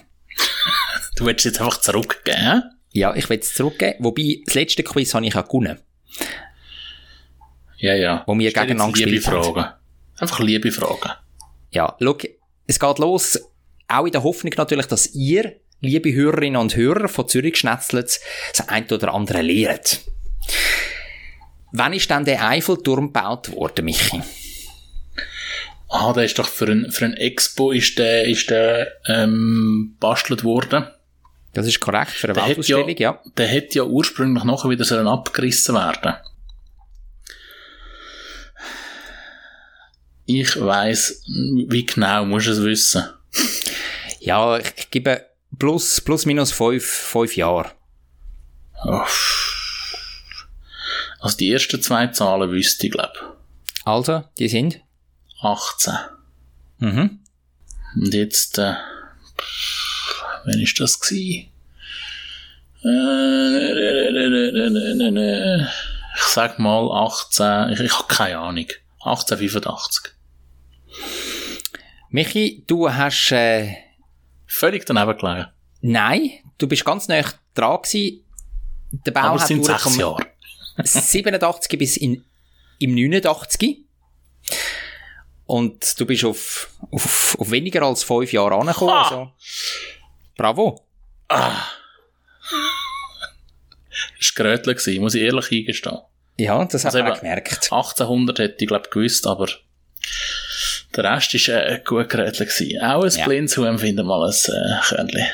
[1.17, 2.61] Du willst jetzt einfach zurückgehen, hä?
[2.91, 3.97] Ja, ich will es zurückgeben.
[4.01, 5.79] Wobei, das letzte Quiz habe ich ja gewonnen.
[7.79, 8.25] Ja, ja.
[8.27, 9.53] Wo wir Stell gegeneinander liebe gespielt haben.
[9.53, 9.73] Fragen.
[10.19, 11.13] Einfach liebe Fragen.
[11.75, 12.17] Ja, schau,
[12.67, 13.39] es geht los,
[13.89, 18.21] auch in der Hoffnung natürlich, dass ihr, liebe Hörerinnen und Hörer von Zürich Schnetzlitz,
[18.57, 20.01] das ein oder andere lehrt.
[21.73, 24.23] Wann ist denn der Eiffelturm gebaut worden, Michi?
[25.89, 30.45] Ah, der ist doch für ein, für ein Expo ist der, ist der, ähm, bastelt
[30.45, 30.87] worden.
[31.55, 33.23] Das ist korrekt, für eine Der hätte ja, Weltausstellung, ja.
[33.37, 36.15] der hätte ja ursprünglich nachher wieder sollen abgerissen werden.
[40.27, 43.05] Ich weiss, wie genau, musst du es wissen.
[44.21, 45.27] Ja, ich, ich gebe
[45.59, 47.71] plus, plus minus fünf, fünf Jahre.
[48.85, 49.97] Uff.
[51.21, 53.13] Also die ersten zwei Zahlen wüsste ich, glaube
[53.85, 54.81] Also, die sind?
[55.41, 55.95] 18.
[56.79, 57.21] Mhm.
[57.97, 58.75] Und jetzt, äh,
[60.45, 61.51] wann ist das gsi?
[62.83, 63.55] Äh,
[66.17, 68.67] Ich sag mal 18, ich, ich habe keine Ahnung.
[69.05, 70.14] 1885.
[72.11, 73.75] Michi, du hast, äh,
[74.47, 75.47] Völlig daneben gelegen.
[75.81, 77.23] nein, du bist ganz nah
[77.55, 78.25] dran gewesen.
[78.93, 80.25] Der Bau Aber es hat sind sechs Jahre.
[80.85, 82.25] 87 bis in,
[82.79, 83.79] im 89.
[85.47, 88.93] Und du bist auf, auf, auf weniger als fünf Jahre angekommen.
[88.93, 89.31] Also.
[90.37, 90.85] Bravo.
[91.29, 91.49] Das
[94.37, 95.99] war Grötler, muss ich ehrlich eingestehen.
[96.39, 97.53] Ja, das hat Also man auch eben, gemerkt.
[97.73, 99.49] 1800 hätte ich, glaube gewusst, aber
[100.97, 102.81] der Rest ist äh, ein gut gewesen.
[102.81, 103.25] Auch ein Ja.
[103.25, 105.27] Blindshuhn findet mal ein äh, Körnchen.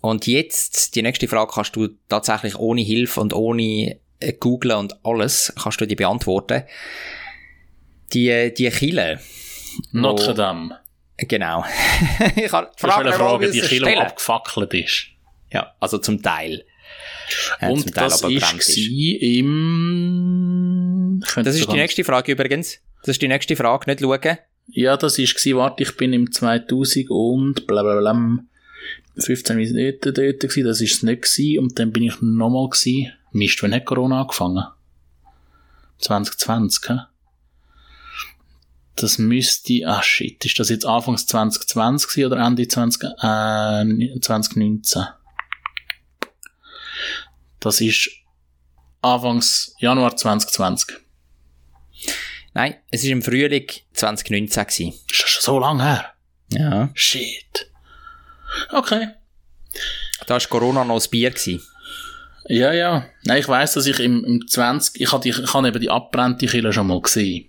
[0.00, 4.96] Und jetzt, die nächste Frage kannst du tatsächlich ohne Hilfe und ohne äh, Googlen und
[5.04, 6.62] alles, kannst du die beantworten.
[8.12, 9.20] Die, äh, die Kille.
[9.92, 10.78] Notre Dame.
[11.16, 11.64] Genau.
[12.36, 15.06] ich kann die Frage eine Frage, die Kilo abgefackelt ist.
[15.52, 16.64] Ja, also zum Teil.
[17.60, 18.78] Äh, zum Und Teil das aber ist
[19.20, 21.22] im...
[21.36, 22.78] Das ist die nächste Frage übrigens.
[23.02, 24.38] Das ist die nächste Frage, nicht schauen.
[24.70, 28.44] Ja, das ist gsi, warte, ich bin im 2000 und blablabla
[29.16, 33.10] 15 Jahre dort, dort das ist es nicht gsi und dann bin ich nochmal gsi.
[33.32, 34.64] Mist, wann hat Corona angefangen?
[35.98, 36.98] 2020, hä?
[38.96, 45.06] Das müsste, ah shit, ist das jetzt Anfangs 2020 gsi oder Ende 20, äh, 2019?
[47.60, 48.10] Das ist
[49.00, 51.07] Anfangs Januar 2020.
[52.54, 54.94] Nein, es ist im Frühling 2019 gewesen.
[55.10, 56.12] Ist das schon so lange her?
[56.50, 56.90] Ja.
[56.94, 57.70] Shit.
[58.70, 59.08] Okay.
[60.26, 61.62] Da war Corona noch das Bier gewesen.
[62.48, 63.06] Ja, ja.
[63.24, 65.90] Nein, ich weiss, dass ich im, im 20, ich habe die, ich habe eben die
[65.90, 67.48] abbrennte Kille schon mal gesehen.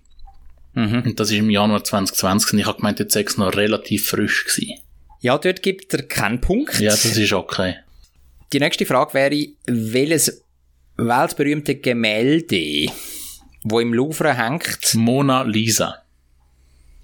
[0.74, 1.02] Mhm.
[1.02, 4.08] Und das ist im Januar 2020 und ich habe gemeint, jetzt sei es noch relativ
[4.08, 4.78] frisch gewesen.
[5.20, 6.78] Ja, dort gibt er keinen Punkt.
[6.80, 7.76] Ja, das ist okay.
[8.52, 10.44] Die nächste Frage wäre, welches
[10.96, 12.90] weltberühmte Gemälde,
[13.62, 16.02] wo im Louvre hängt, Mona Lisa.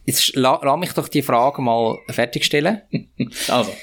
[0.04, 2.82] jetzt la, lass mich doch die Frage mal fertigstellen,
[3.48, 3.74] Also.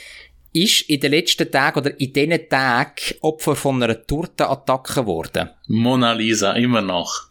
[0.53, 5.49] ist in den letzten Tagen oder in diesen Tagen Opfer von einer Tortenattacke geworden?
[5.67, 7.27] Mona Lisa, immer noch.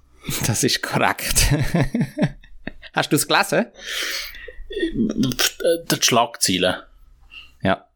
[0.46, 1.46] Das ist korrekt.
[2.92, 3.66] Hast du es gelesen?
[4.70, 6.86] Die Schlagziele.
[7.62, 7.86] Ja.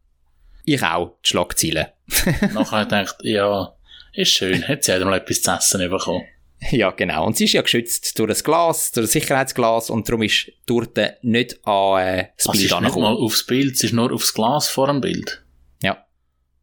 [0.64, 1.86] Ich auch, die Schlagzeilen.
[2.55, 3.72] Nachher gedacht, ja,
[4.14, 6.24] ist schön, hat sie halt mal etwas zu essen bekommen.
[6.70, 7.26] Ja, genau.
[7.26, 10.54] Und sie ist ja geschützt durch ein Glas, durch ein Sicherheitsglas und darum ist die
[10.66, 14.12] Torte nicht an äh, das Also, Bild ist nicht mal aufs Bild, sie ist nur
[14.12, 15.44] aufs Glas vor dem Bild.
[15.82, 16.04] Ja.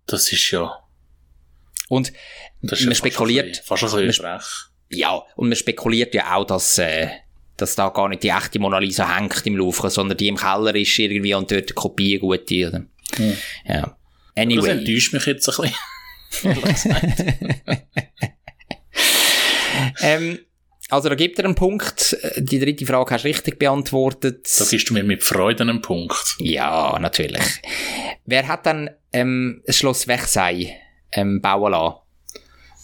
[0.08, 0.72] Das ist ja,
[1.90, 2.12] Und
[2.62, 4.44] das ist Man ja fast ein spekuliert- bisschen- Fast ein bisschen frech.
[4.90, 7.08] ja, und man spekuliert ja auch, dass, äh,
[7.58, 10.74] dass da gar nicht die echte Mona Lisa hängt im Louvre, sondern die im Keller
[10.76, 12.68] ist irgendwie und dort die Kopie gute.
[12.68, 12.86] Oder?
[13.66, 13.82] Ja.
[14.36, 14.72] Das Anyway.
[14.72, 15.72] enttäuscht mich jetzt ein
[16.32, 16.64] bisschen.
[20.02, 20.40] Ähm,
[20.90, 22.16] also da gibt er einen Punkt.
[22.38, 24.48] Die dritte Frage hast du richtig beantwortet.
[24.60, 26.36] Da gibst du mir mit Freude einen Punkt.
[26.40, 27.62] Ja, natürlich.
[28.26, 30.70] Wer hat dann ähm, das Schloss Versailles
[31.12, 32.00] ähm, bauen lassen?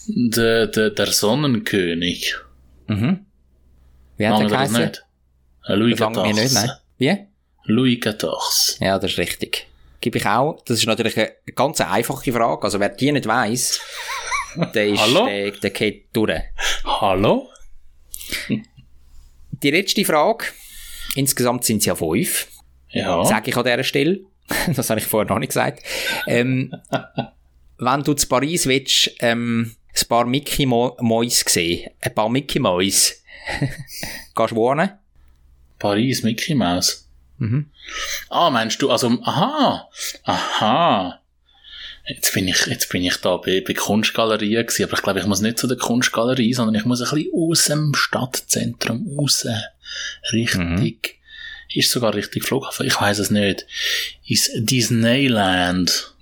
[0.08, 2.36] Der, der, der Sonnenkönig.
[2.88, 3.26] Mhm.
[4.18, 4.82] Wie hat Lange er geheißen?
[4.82, 5.06] nicht?
[5.68, 6.66] Louis mir nicht, nein.
[6.66, 6.70] XIV.
[6.98, 7.18] Wie?
[7.66, 8.80] Louis XIV.
[8.80, 9.68] Ja, das ist richtig.
[10.02, 10.64] Gib ich auch.
[10.66, 12.64] Das ist natürlich eine ganz einfache Frage.
[12.64, 13.80] Also wer die nicht weiss,
[14.56, 15.26] der ist, Hallo?
[15.26, 16.42] der, der geht durch.
[16.86, 17.50] Hallo?
[19.64, 20.46] die letzte Frage.
[21.16, 22.48] Insgesamt sind es ja fünf.
[22.90, 23.24] Ja.
[23.26, 24.22] Sage ich an dieser Stelle.
[24.76, 25.84] das habe ich vorher noch nicht gesagt.
[26.28, 26.74] Ähm,
[27.78, 32.60] wenn du zu Paris willst, ähm, ein paar Mickey Mo Mois sehen, ein paar Mickey
[32.60, 33.24] Mois,
[34.36, 34.92] gehst du wohnen?
[35.78, 37.08] Paris, Mickey Mouse.
[38.30, 39.88] Ah, meinst du, also, aha,
[40.24, 41.22] aha.
[42.10, 45.28] Jetzt bin ich, jetzt bin ich da bei, bei Kunstgalerien gewesen, aber ich glaube, ich
[45.28, 49.46] muss nicht zu der Kunstgalerie, sondern ich muss ein bisschen aus dem Stadtzentrum raus.
[50.34, 51.20] Richtig.
[51.72, 53.68] Ist sogar richtig Flughafen, ich weiß es nicht.
[54.28, 56.16] Ist Disneyland.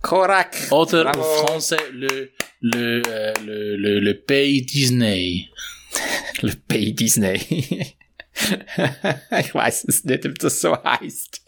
[0.00, 0.70] Korrekt.
[0.70, 1.46] Oder Bravo.
[1.46, 2.28] français, le,
[2.60, 5.48] le, äh, le, le, le Pays Disney.
[6.40, 7.38] Le Pays Disney.
[9.38, 11.42] ich weiß es nicht, ob das so heißt.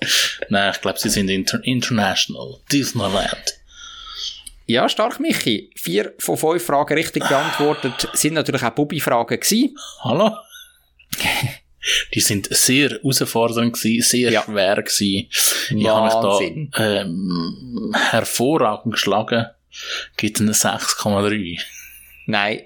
[0.51, 2.61] Nein, ich glaube, sie sind inter international.
[2.71, 3.64] Disneyland.
[4.67, 5.71] Ja, stark, Michi.
[5.77, 8.09] Vier von fünf Fragen richtig beantwortet.
[8.15, 9.77] Sind natürlich auch Bubi-Fragen gewesen.
[10.03, 10.31] Hallo?
[12.15, 14.43] Die sind sehr herausfordernd gewesen, sehr Ja.
[14.45, 15.29] schwer gewesen.
[15.29, 19.47] Ich habe mich da ähm, hervorragend geschlagen.
[20.17, 21.61] Gibt eine 6,3.
[22.27, 22.63] Nein,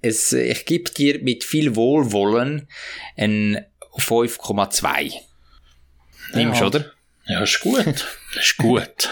[0.00, 2.68] es, ich gebe dir mit viel Wohlwollen
[3.18, 3.66] ein
[3.98, 5.12] 5,2.
[6.32, 6.66] Nimmst du, Ja.
[6.68, 6.84] oder?
[7.26, 8.06] Ja, ist gut.
[8.40, 9.10] ist gut.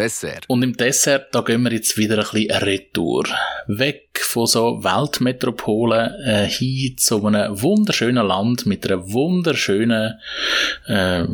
[0.00, 0.44] Dessert.
[0.48, 3.24] Und im Dessert, da gehen wir jetzt wieder ein bisschen retour.
[3.66, 10.18] Weg von so Weltmetropolen äh, hin zu einem wunderschönen Land mit einer wunderschönen,
[10.86, 11.24] äh,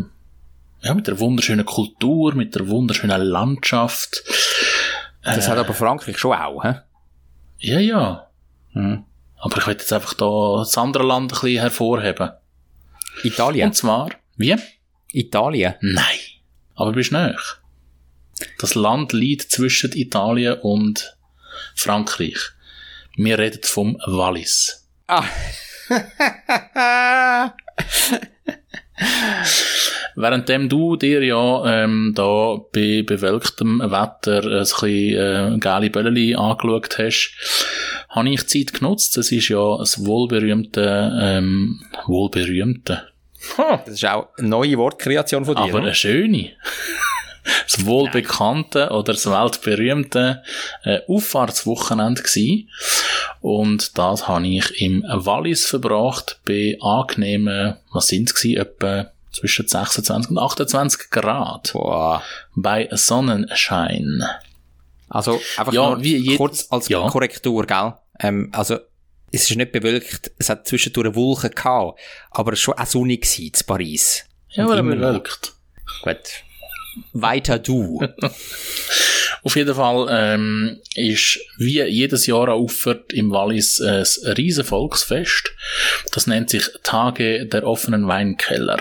[0.81, 4.25] ja, mit einer wunderschönen Kultur, mit einer wunderschönen Landschaft.
[5.23, 6.75] Das hat aber Frankreich schon auch, hä?
[7.59, 8.27] Ja, ja.
[8.73, 9.05] Mhm.
[9.39, 12.31] Aber ich will jetzt einfach da das andere Land ein bisschen hervorheben.
[13.23, 13.69] Italien.
[13.69, 14.57] Und zwar, wie?
[15.13, 15.75] Italien.
[15.81, 16.19] Nein.
[16.75, 17.39] Aber bist näher.
[18.59, 21.17] Das Land liegt zwischen Italien und
[21.75, 22.39] Frankreich.
[23.17, 24.87] Wir reden vom Wallis.
[25.07, 25.25] Ah.
[30.17, 36.99] Währenddem du dir ja ähm, da bei bewölktem Wetter ein bisschen äh, geile Bölleli angeschaut
[36.99, 37.31] hast,
[38.09, 39.17] habe ich Zeit genutzt.
[39.17, 43.09] Das ist ja das wohlberühmte, ähm, wohlberühmte,
[43.85, 45.63] Das ist auch eine neue Wortkreation von dir.
[45.63, 45.87] aber ne?
[45.87, 46.53] eine schöne.
[47.69, 50.43] Das wohlbekannte oder das weltberühmte
[50.85, 52.69] äh, Auffahrtswochenende gsi
[53.41, 60.31] und das habe ich im Wallis verbracht bei angenehmen, was sind es etwa zwischen 26
[60.31, 62.23] und 28 Grad Boah.
[62.55, 64.25] bei Sonnenschein.
[65.09, 67.09] Also, einfach Ja, nur wie kurz als Ja.
[67.09, 67.95] Korrektur, gell?
[68.19, 68.79] Ähm, also,
[69.31, 73.23] es ist nicht bewölkt, es hat zwischendurch Wolken gehabt, aber es war schon auch sonnig
[73.23, 74.25] gewesen in Paris.
[74.51, 75.53] Ja, aber bewölkt.
[76.03, 76.19] Gut.
[77.13, 78.03] Weiter du.
[79.43, 85.53] Auf jeden Fall ähm, ist wie jedes Jahr auffert im Wallis äh, ein riesen Volksfest.
[86.13, 88.81] Das nennt sich Tage der offenen Weinkeller.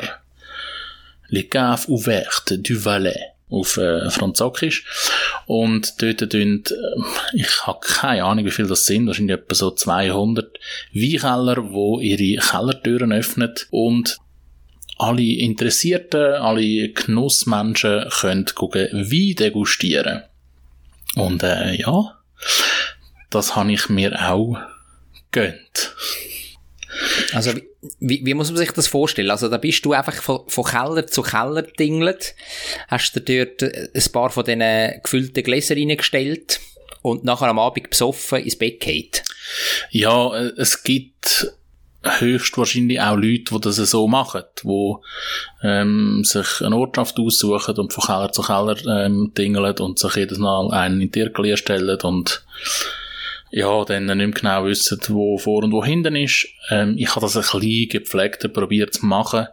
[1.29, 4.85] Les Caves Ouvertes du Valais auf äh, Französisch.
[5.45, 7.01] Und dort tun, äh,
[7.33, 10.57] ich habe keine Ahnung, wie viel das sind, wahrscheinlich etwa so 200
[10.93, 14.17] Weinkeller, wo ihre Kellertüren öffnen und
[14.97, 20.23] alle Interessierten, alle Genussmenschen können gucken, Wein degustieren.
[21.15, 22.17] Und äh, ja,
[23.29, 24.57] das habe ich mir auch
[25.31, 25.95] gönnt.
[27.33, 27.51] Also,
[27.99, 29.31] wie, wie, muss man sich das vorstellen?
[29.31, 32.35] Also, da bist du einfach von, von Keller zu Keller dingelt,
[32.87, 36.61] hast dir dort ein paar von diesen gefüllten Gläser reingestellt
[37.01, 39.23] und nachher am Abend besoffen ins Bett geht.
[39.91, 41.47] Ja, äh, es gibt
[42.19, 44.93] höchstwahrscheinlich auch Leute, die das so machen, die
[45.63, 50.37] ähm, sich eine Ortschaft aussuchen und von Keller zu Keller ähm, dingeln und sich jedes
[50.37, 52.45] Mal einen in die Tierklier stellen und
[53.51, 56.47] ja, dann nicht mehr genau wissen, wo vor und wo hinten ist.
[56.69, 59.47] Ähm, ich habe das ein bisschen gepflegter probiert zu machen.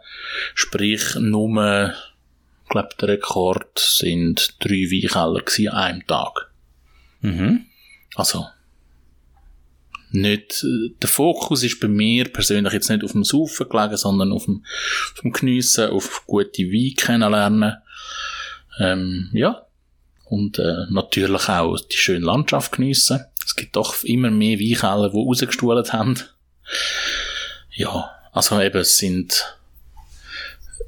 [0.55, 1.93] Sprich, nur,
[2.63, 5.41] ich glaube, der Rekord sind drei Weinkeller
[5.73, 6.51] an einem Tag.
[7.21, 7.65] Mhm.
[8.15, 8.45] Also,
[10.13, 14.31] nicht, äh, der Fokus ist bei mir persönlich jetzt nicht auf dem Saufen gelegen, sondern
[14.31, 14.63] auf dem,
[15.13, 17.75] auf dem Geniessen, auf gute Wein kennenlernen.
[18.79, 19.65] Ähm, ja.
[20.25, 23.25] Und äh, natürlich auch die schöne Landschaft geniessen.
[23.45, 26.19] Es gibt doch immer mehr Weinkeller, die rausgestuhlt haben.
[27.71, 29.57] Ja, also eben, es sind,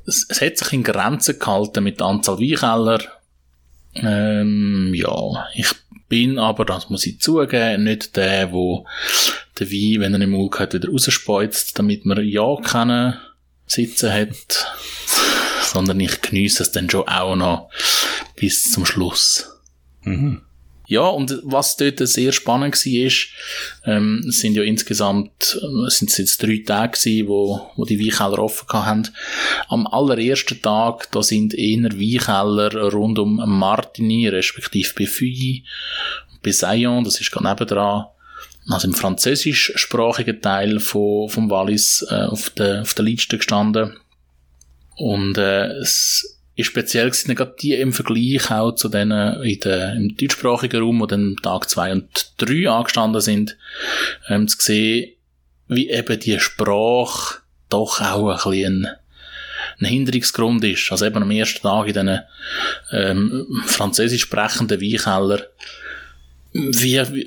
[0.05, 2.99] es, es hat sich in Grenzen gehalten mit der Anzahl Weinkeller.
[3.95, 5.73] Ähm, ja, ich
[6.08, 8.86] bin aber, das muss ich zugeben, nicht der, wo
[9.60, 13.16] den Wein, wenn er im Mund hat, wieder rausspeuzt, damit man ja keinen
[13.66, 14.76] Sitzen hat,
[15.64, 17.70] sondern ich geniesse es dann schon auch noch
[18.36, 19.49] bis zum Schluss.
[20.88, 23.28] Ja, und was dort sehr spannend war, ist,
[23.86, 28.00] ähm, es sind ja insgesamt, äh, es sind jetzt drei Tage gewesen, wo, wo die
[28.00, 29.08] Weinkeller offen haben.
[29.68, 35.64] Am allerersten Tag, da sind eher Weinkeller rund um Martigny, respektive Befeuille,
[36.42, 38.06] Besaillon, das ist gerade nebendran,
[38.70, 43.98] also im französischsprachigen Teil von, vom Wallis, äh, auf der, auf der Liste gestanden.
[44.98, 49.93] Und, äh, es, ist speziell gewesen, gerade die im Vergleich auch zu denen in der,
[49.93, 53.58] im deutschsprachigen Raum, wo dann Tag zwei und drei angestanden sind,
[54.30, 55.12] ähm, zu sehen,
[55.68, 57.39] wie eben die Sprache
[57.70, 58.95] doch auch ein bisschen ein,
[59.82, 60.91] ein Hinderungsgrund ist.
[60.91, 62.20] Also eben am ersten Tag in diesen
[62.91, 65.47] ähm, französisch sprechenden Weinkeller,
[66.53, 67.26] wie, wie,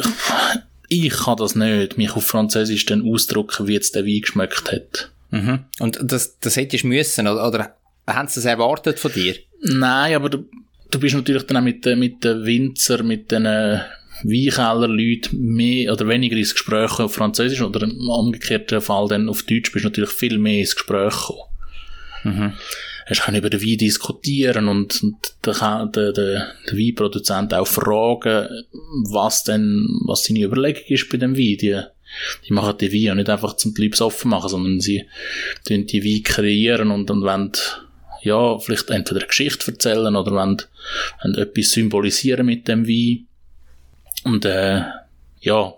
[0.88, 5.10] ich kann das nicht, mich auf Französisch dann ausdrücken, wie jetzt der Wein geschmeckt hat.
[5.30, 5.64] Mhm.
[5.80, 7.76] Und das, das hättest du müssen, oder, oder
[8.14, 9.34] haben sie das erwartet von dir?
[9.62, 10.44] Nein, aber du,
[10.90, 13.80] du bist natürlich dann auch mit, den- mit den Winzer, mit den äh,
[14.24, 19.70] Weinkellerleuten mehr oder weniger ins Gespräch auf Französisch oder im umgekehrten Fall dann auf Deutsch
[19.72, 21.42] bist du natürlich viel mehr ins Gespräch gekommen.
[22.24, 22.52] Mhm.
[23.06, 28.48] Hast können über den Wein diskutieren und, und der, der, der, der Weinproduzent auch fragen,
[29.10, 31.56] was denn, was seine Überlegung ist bei dem Wein.
[31.58, 31.80] Die,
[32.46, 35.04] die machen die Weine ja nicht einfach zum Leute offen machen, sondern sie
[35.66, 37.52] tun die Weine kreieren und dann wollen,
[38.22, 40.62] ja, vielleicht entweder eine Geschichte erzählen oder wollen,
[41.22, 43.26] wollen etwas symbolisieren mit dem Wein.
[44.24, 44.82] Und, äh,
[45.40, 45.74] ja,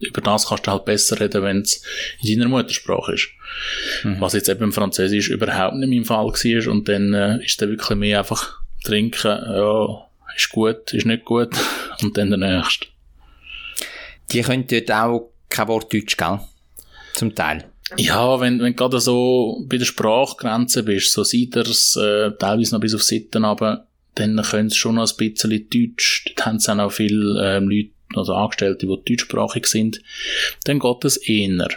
[0.00, 1.82] über das kannst du halt besser reden, wenn es
[2.22, 3.28] in deiner Muttersprache ist.
[4.18, 6.72] Was jetzt eben im Französisch überhaupt nicht mein Fall war.
[6.72, 10.06] Und dann äh, ist dann wirklich mehr einfach trinken, ja,
[10.36, 11.54] ist gut, ist nicht gut.
[12.02, 12.86] Und dann der nächste.
[14.32, 16.40] Die können dort auch kein Wort Deutsch, gell?
[17.14, 17.64] Zum Teil.
[17.96, 22.80] Ja, wenn, wenn du gerade so bei der Sprachgrenze bist, so Seiders, äh, teilweise noch
[22.80, 26.24] bis auf Sitten, aber dann können sie schon noch ein bisschen Deutsch.
[26.26, 30.00] Dort haben sie auch noch viele ähm, Leute, also Angestellte, die deutschsprachig sind.
[30.64, 31.68] Dann geht es eher.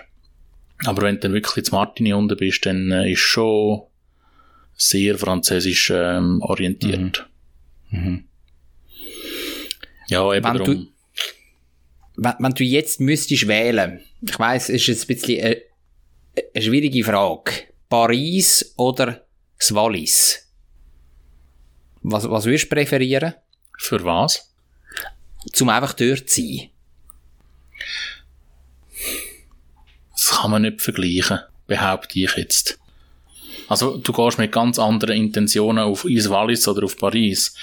[0.86, 3.84] Aber wenn du dann wirklich zu Martini unten bist, dann äh, ist schon
[4.76, 7.28] sehr französisch ähm, orientiert.
[10.08, 10.66] Ja, eben Wenn darum.
[10.76, 10.88] du-
[12.16, 15.58] Wenn, wenn du jetzt müsstest wählen, ich weiss, es ist jetzt ein bisschen eine,
[16.36, 17.52] eine schwierige Frage.
[17.90, 19.26] Paris oder
[19.58, 20.52] das Wallis?
[22.02, 23.36] Was, was würdest du präferieren?
[23.78, 24.54] Für was?
[25.52, 26.70] Zum einfach dort zu sein.
[30.12, 32.80] Das kann man nicht vergleichen, behaupte ich jetzt.
[33.68, 37.56] Also, du gehst mit ganz anderen Intentionen auf ins Wallis oder auf Paris.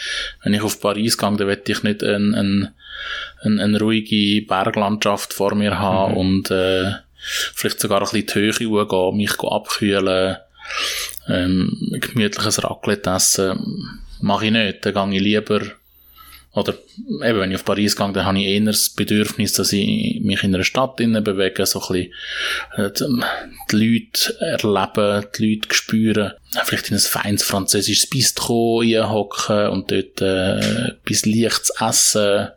[0.43, 2.75] Wenn ich auf Paris gehe, dann will ich nicht eine, eine,
[3.43, 6.93] eine, eine ruhige Berglandschaft vor mir haben und äh,
[7.55, 10.37] vielleicht sogar ein bisschen in die Höhe gehen, mich abkühlen,
[11.29, 14.01] ähm, gemütliches Raclette essen.
[14.21, 14.85] Mache ich nicht.
[14.85, 15.63] Dann gehe ich lieber
[16.53, 16.75] oder
[17.23, 20.43] eben, wenn ich auf Paris gehe, dann habe ich eher das Bedürfnis, dass ich mich
[20.43, 22.11] in einer Stadt bewege, so ein
[22.77, 23.23] bisschen äh,
[23.71, 26.33] die Leute erleben, die Leute spüren,
[26.65, 32.49] vielleicht in ein feines französisches Bistro hocken und dort äh, etwas Leichtes essen.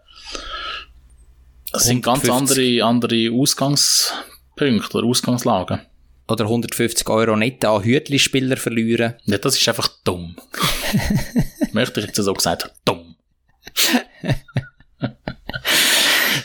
[1.72, 2.84] Das sind ganz 150.
[2.84, 3.32] andere, andere
[4.56, 5.80] Ausgangspunkte oder Ausgangslagen.
[6.28, 9.16] Oder 150 Euro netto an Hütli-Spieler verlieren.
[9.26, 10.36] Ja, das ist einfach dumm.
[11.74, 13.16] Möchte ich jetzt so gesagt haben, dumm.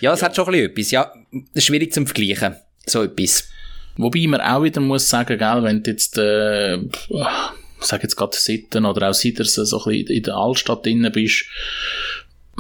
[0.01, 0.91] Ja, es hat schon ein bisschen etwas.
[0.91, 2.57] Ja, das ist schwierig zum Vergleichen.
[2.87, 3.49] So etwas.
[3.97, 8.37] Wobei man auch wieder muss sagen, gell, wenn du jetzt, äh, ich sag jetzt gerade
[8.37, 11.47] Sitten oder auch Siders so ein bisschen in der Altstadt drin bist,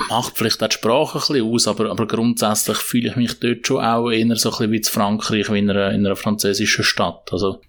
[0.09, 3.67] macht vielleicht auch die Sprache ein bisschen aus, aber, aber grundsätzlich fühle ich mich dort
[3.67, 6.85] schon auch eher so ein bisschen wie in Frankreich, wie in einer, in einer französischen
[6.85, 7.33] Stadt.
[7.33, 7.61] Also,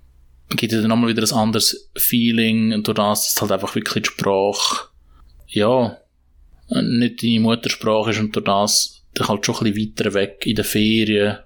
[0.49, 4.09] gibt ja dann nochmal wieder ein anderes Feeling, durch das, dass halt einfach wirklich die
[4.09, 4.89] Sprache,
[5.47, 5.97] ja,
[6.69, 10.55] nicht deine Muttersprache ist und durch das dich halt schon ein bisschen weiter weg in
[10.55, 11.39] den Ferien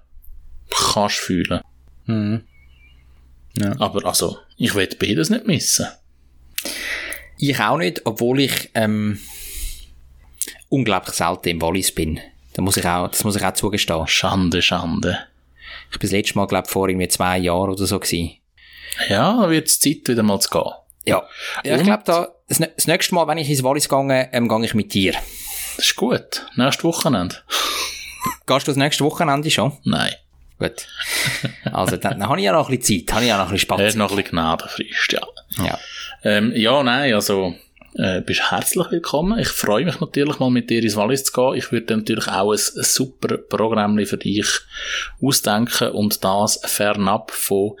[0.70, 1.60] kannst fühlen.
[3.78, 5.86] Aber also, ich will beides nicht missen.
[7.38, 9.18] Ich auch nicht, obwohl ich ähm,
[10.74, 12.20] unglaublich selten im Wallis bin.
[12.54, 14.06] Da muss ich auch, das muss ich auch zugestehen.
[14.06, 15.18] Schande, Schande.
[15.90, 18.32] Ich bin das letzte Mal, glaube vor irgendwie zwei Jahren oder so gewesen.
[19.08, 20.72] Ja, wird es Zeit, wieder mal zu gehen.
[21.06, 21.22] Ja.
[21.64, 24.48] ja ich glaube, da, das, nä- das nächste Mal, wenn ich ins Wallis gehe, ähm,
[24.48, 25.12] gehe ich mit dir.
[25.76, 26.46] Das ist gut.
[26.56, 27.36] Nächstes Wochenende?
[28.46, 29.72] Gehst du das nächste Wochenende schon?
[29.84, 30.12] Nein.
[30.58, 30.86] Gut.
[31.72, 33.52] Also, dann, dann habe ich ja noch ein bisschen Zeit, habe ich ja noch ein
[33.52, 33.96] bisschen Er ist Spaß.
[33.96, 35.20] noch ein bisschen Gnadenfrist, ja.
[35.64, 35.78] Ja.
[36.22, 37.54] Ähm, ja, nein, also,
[37.94, 39.38] äh, bist herzlich willkommen.
[39.38, 41.54] Ich freue mich natürlich mal mit dir ins Wallis zu gehen.
[41.54, 44.46] Ich würde natürlich auch ein, super Programm für dich
[45.22, 47.76] ausdenken und das fernab von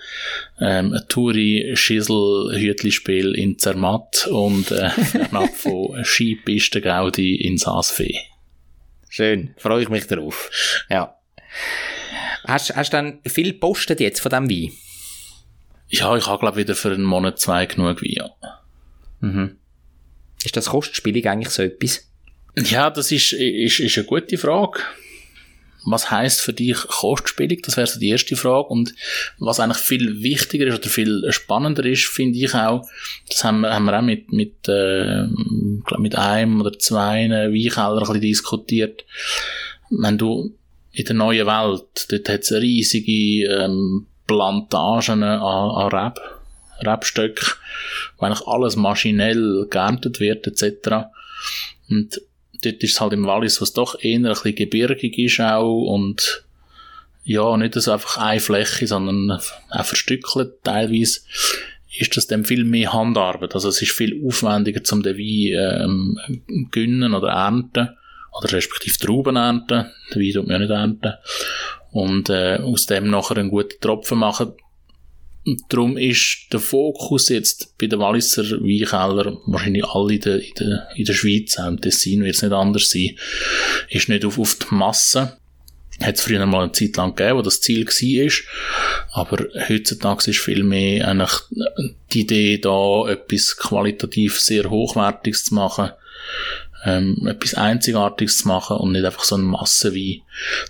[0.60, 8.18] ähm, Touri, Schissel, Hütlispiel in Zermatt und äh, fernab von Skipisten Gaudi in Saasfee.
[9.08, 9.54] schön.
[9.56, 10.50] Freue ich mich darauf.
[10.90, 11.16] Ja.
[12.46, 14.72] Hast, hast du dann viel gepostet jetzt von diesem Wein?
[15.88, 18.30] Ja, ich habe glaube wieder für einen Monat, zwei genug Wein.
[19.22, 19.54] Ja.
[20.44, 22.06] Ist das kostspielig eigentlich so etwas?
[22.56, 24.80] Ja, das ist, ist, ist eine gute Frage.
[25.86, 27.62] Was heißt für dich kostspielig?
[27.62, 28.68] Das wäre so die erste Frage.
[28.68, 28.94] Und
[29.38, 32.88] was eigentlich viel wichtiger ist oder viel spannender ist, finde ich auch,
[33.28, 35.26] das haben wir, haben wir auch mit, mit, äh,
[35.98, 39.04] mit einem oder zwei Weinkeller ein bisschen diskutiert.
[39.90, 40.54] Wenn du
[40.92, 46.20] in der neuen Welt, dort hat es riesige ähm, Plantagen an, an Reb,
[46.80, 47.48] Rebstöcken,
[48.18, 51.06] wo eigentlich alles maschinell geerntet wird, etc.
[51.88, 52.20] Und
[52.62, 56.44] dort ist es halt im Wallis, was doch eher ein bisschen gebirgig ist auch und
[57.24, 61.20] ja, nicht so einfach eine Fläche, sondern auch verstückelt teilweise,
[61.98, 63.54] ist das dann viel mehr Handarbeit.
[63.54, 67.90] Also es ist viel aufwendiger, zum den Wein ähm, gönnen oder ernten
[68.32, 69.86] oder respektive Trauben ernten.
[70.12, 71.14] Den Wein tut man ja nicht ernten.
[71.92, 74.52] Und äh, aus dem nachher einen guten Tropfen machen.
[75.68, 80.88] Darum ist der Fokus jetzt bei den Walliser Weinkeller, wahrscheinlich alle in der, in der,
[80.96, 83.18] in der Schweiz, auch im Tessin wird es nicht anders sein,
[83.90, 85.36] ist nicht auf, auf die Masse.
[86.00, 88.32] Hat es früher mal eine Zeit lang gegeben, wo das Ziel war.
[89.12, 91.32] Aber heutzutage ist viel mehr eigentlich
[92.12, 95.90] die Idee da, etwas qualitativ sehr hochwertiges zu machen,
[96.84, 100.22] ähm, etwas Einzigartiges zu machen und nicht einfach so ein Massenwein.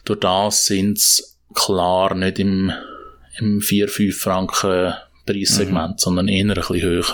[0.05, 2.73] Durch das sind es klar nicht im
[3.39, 4.95] im 4-5 Franken
[5.27, 7.05] Preissegment, sondern eher ein bisschen höher.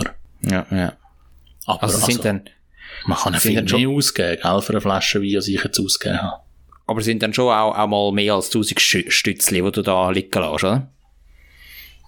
[0.42, 0.92] Ja, ja.
[1.66, 2.42] Aber Also sind dann,
[3.06, 6.20] man kann ja viel mehr ausgeben, gell, für eine Flasche Wein, als ich jetzt ausgegeben
[6.22, 6.42] habe.
[6.86, 10.10] aber sind dann schon auch, auch mal mehr als 1000 Stü- Stützli, die du da
[10.10, 10.88] liegen lässt, oder?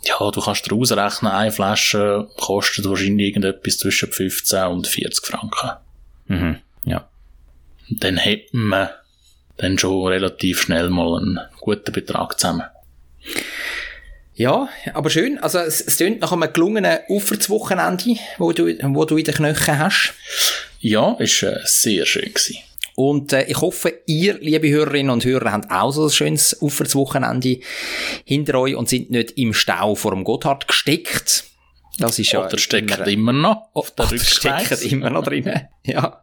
[0.04, 5.70] Ja, du kannst dir ausrechnen, eine Flasche kostet wahrscheinlich irgendetwas zwischen 15 und 40 Franken.
[6.26, 6.56] Mhm.
[6.84, 7.08] Ja.
[7.88, 8.88] Dann hat man
[9.58, 12.64] dann schon relativ schnell mal einen guten Betrag zusammen.
[14.34, 15.38] Ja, aber schön.
[15.38, 19.78] Also, es, es klingt nach einem gelungenen Uferswochenende, wo du, wo du in den Knöcheln
[19.78, 20.14] hast.
[20.80, 22.56] Ja, ist äh, sehr schön gewesen.
[22.94, 27.60] Und äh, ich hoffe, ihr, liebe Hörerinnen und Hörer, habt auch so ein schönes Uferswochenende
[28.24, 31.44] hinter euch und sind nicht im Stau vor dem Gotthard gesteckt.
[31.98, 34.74] Das ist ja Oder steckt immer, immer noch auf der Oder Rückseite.
[34.88, 35.50] immer noch drin.
[35.84, 36.22] Ja.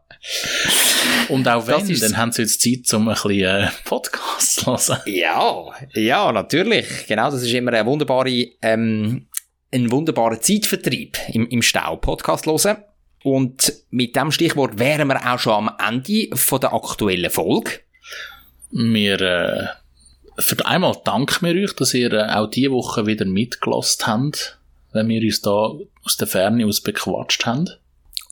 [1.30, 4.66] Und auch wenn, ist- dann haben sie jetzt Zeit, um ein bisschen äh, Podcast zu
[4.68, 5.00] hören.
[5.06, 6.86] Ja, ja, natürlich.
[7.08, 9.28] Genau, das ist immer eine wunderbare, ähm,
[9.72, 11.98] ein wunderbarer Zeitvertrieb im, im Stau.
[11.98, 12.78] Podcast hören.
[13.24, 17.72] Und mit dem Stichwort wären wir auch schon am Ende von der aktuellen Folge.
[18.72, 19.68] Wir, äh,
[20.42, 24.58] für einmal danken wir euch, dass ihr äh, auch diese Woche wieder mitgelost habt,
[24.94, 25.72] wenn wir uns da
[26.06, 27.70] aus der Ferne aus bequatscht haben.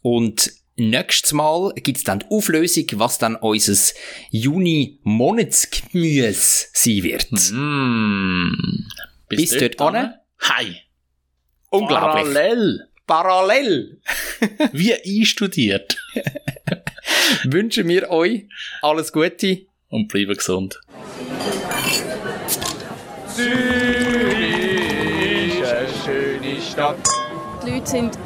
[0.02, 3.94] Und nächstes Mal gibt's dann die Auflösung, was dann unser
[4.32, 7.28] Juni-Monatsgemüse sein wird.
[7.52, 8.86] Mm.
[9.28, 10.14] Bis dort an.
[10.40, 10.78] Hi.
[11.70, 12.34] Unglaublich.
[12.34, 12.88] Parallel.
[13.06, 14.00] Parallel
[14.74, 15.98] Wie einstudiert.
[17.44, 18.46] wünschen wir euch
[18.82, 19.66] alles Gute.
[19.90, 20.82] Und bleiben gesund.
[23.34, 23.50] Zürich
[25.62, 26.98] ist eine schöne Stadt.
[27.66, 28.20] Die Leute sind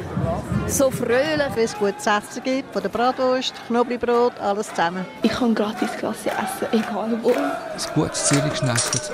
[0.72, 1.54] so fröhlich.
[1.54, 5.04] Wenn es gutes Essen gibt, von der Bratwurst, Knoblauchbrot, alles zusammen.
[5.22, 7.30] Ich kann gratis Klasse essen, egal wo.
[7.30, 9.10] Ein gutes Zürich schnetzelt.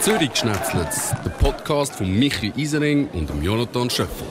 [0.00, 0.88] Zürich schnetzelt,
[1.24, 4.26] der Podcast von Michi Isering und Jonathan Schöffel.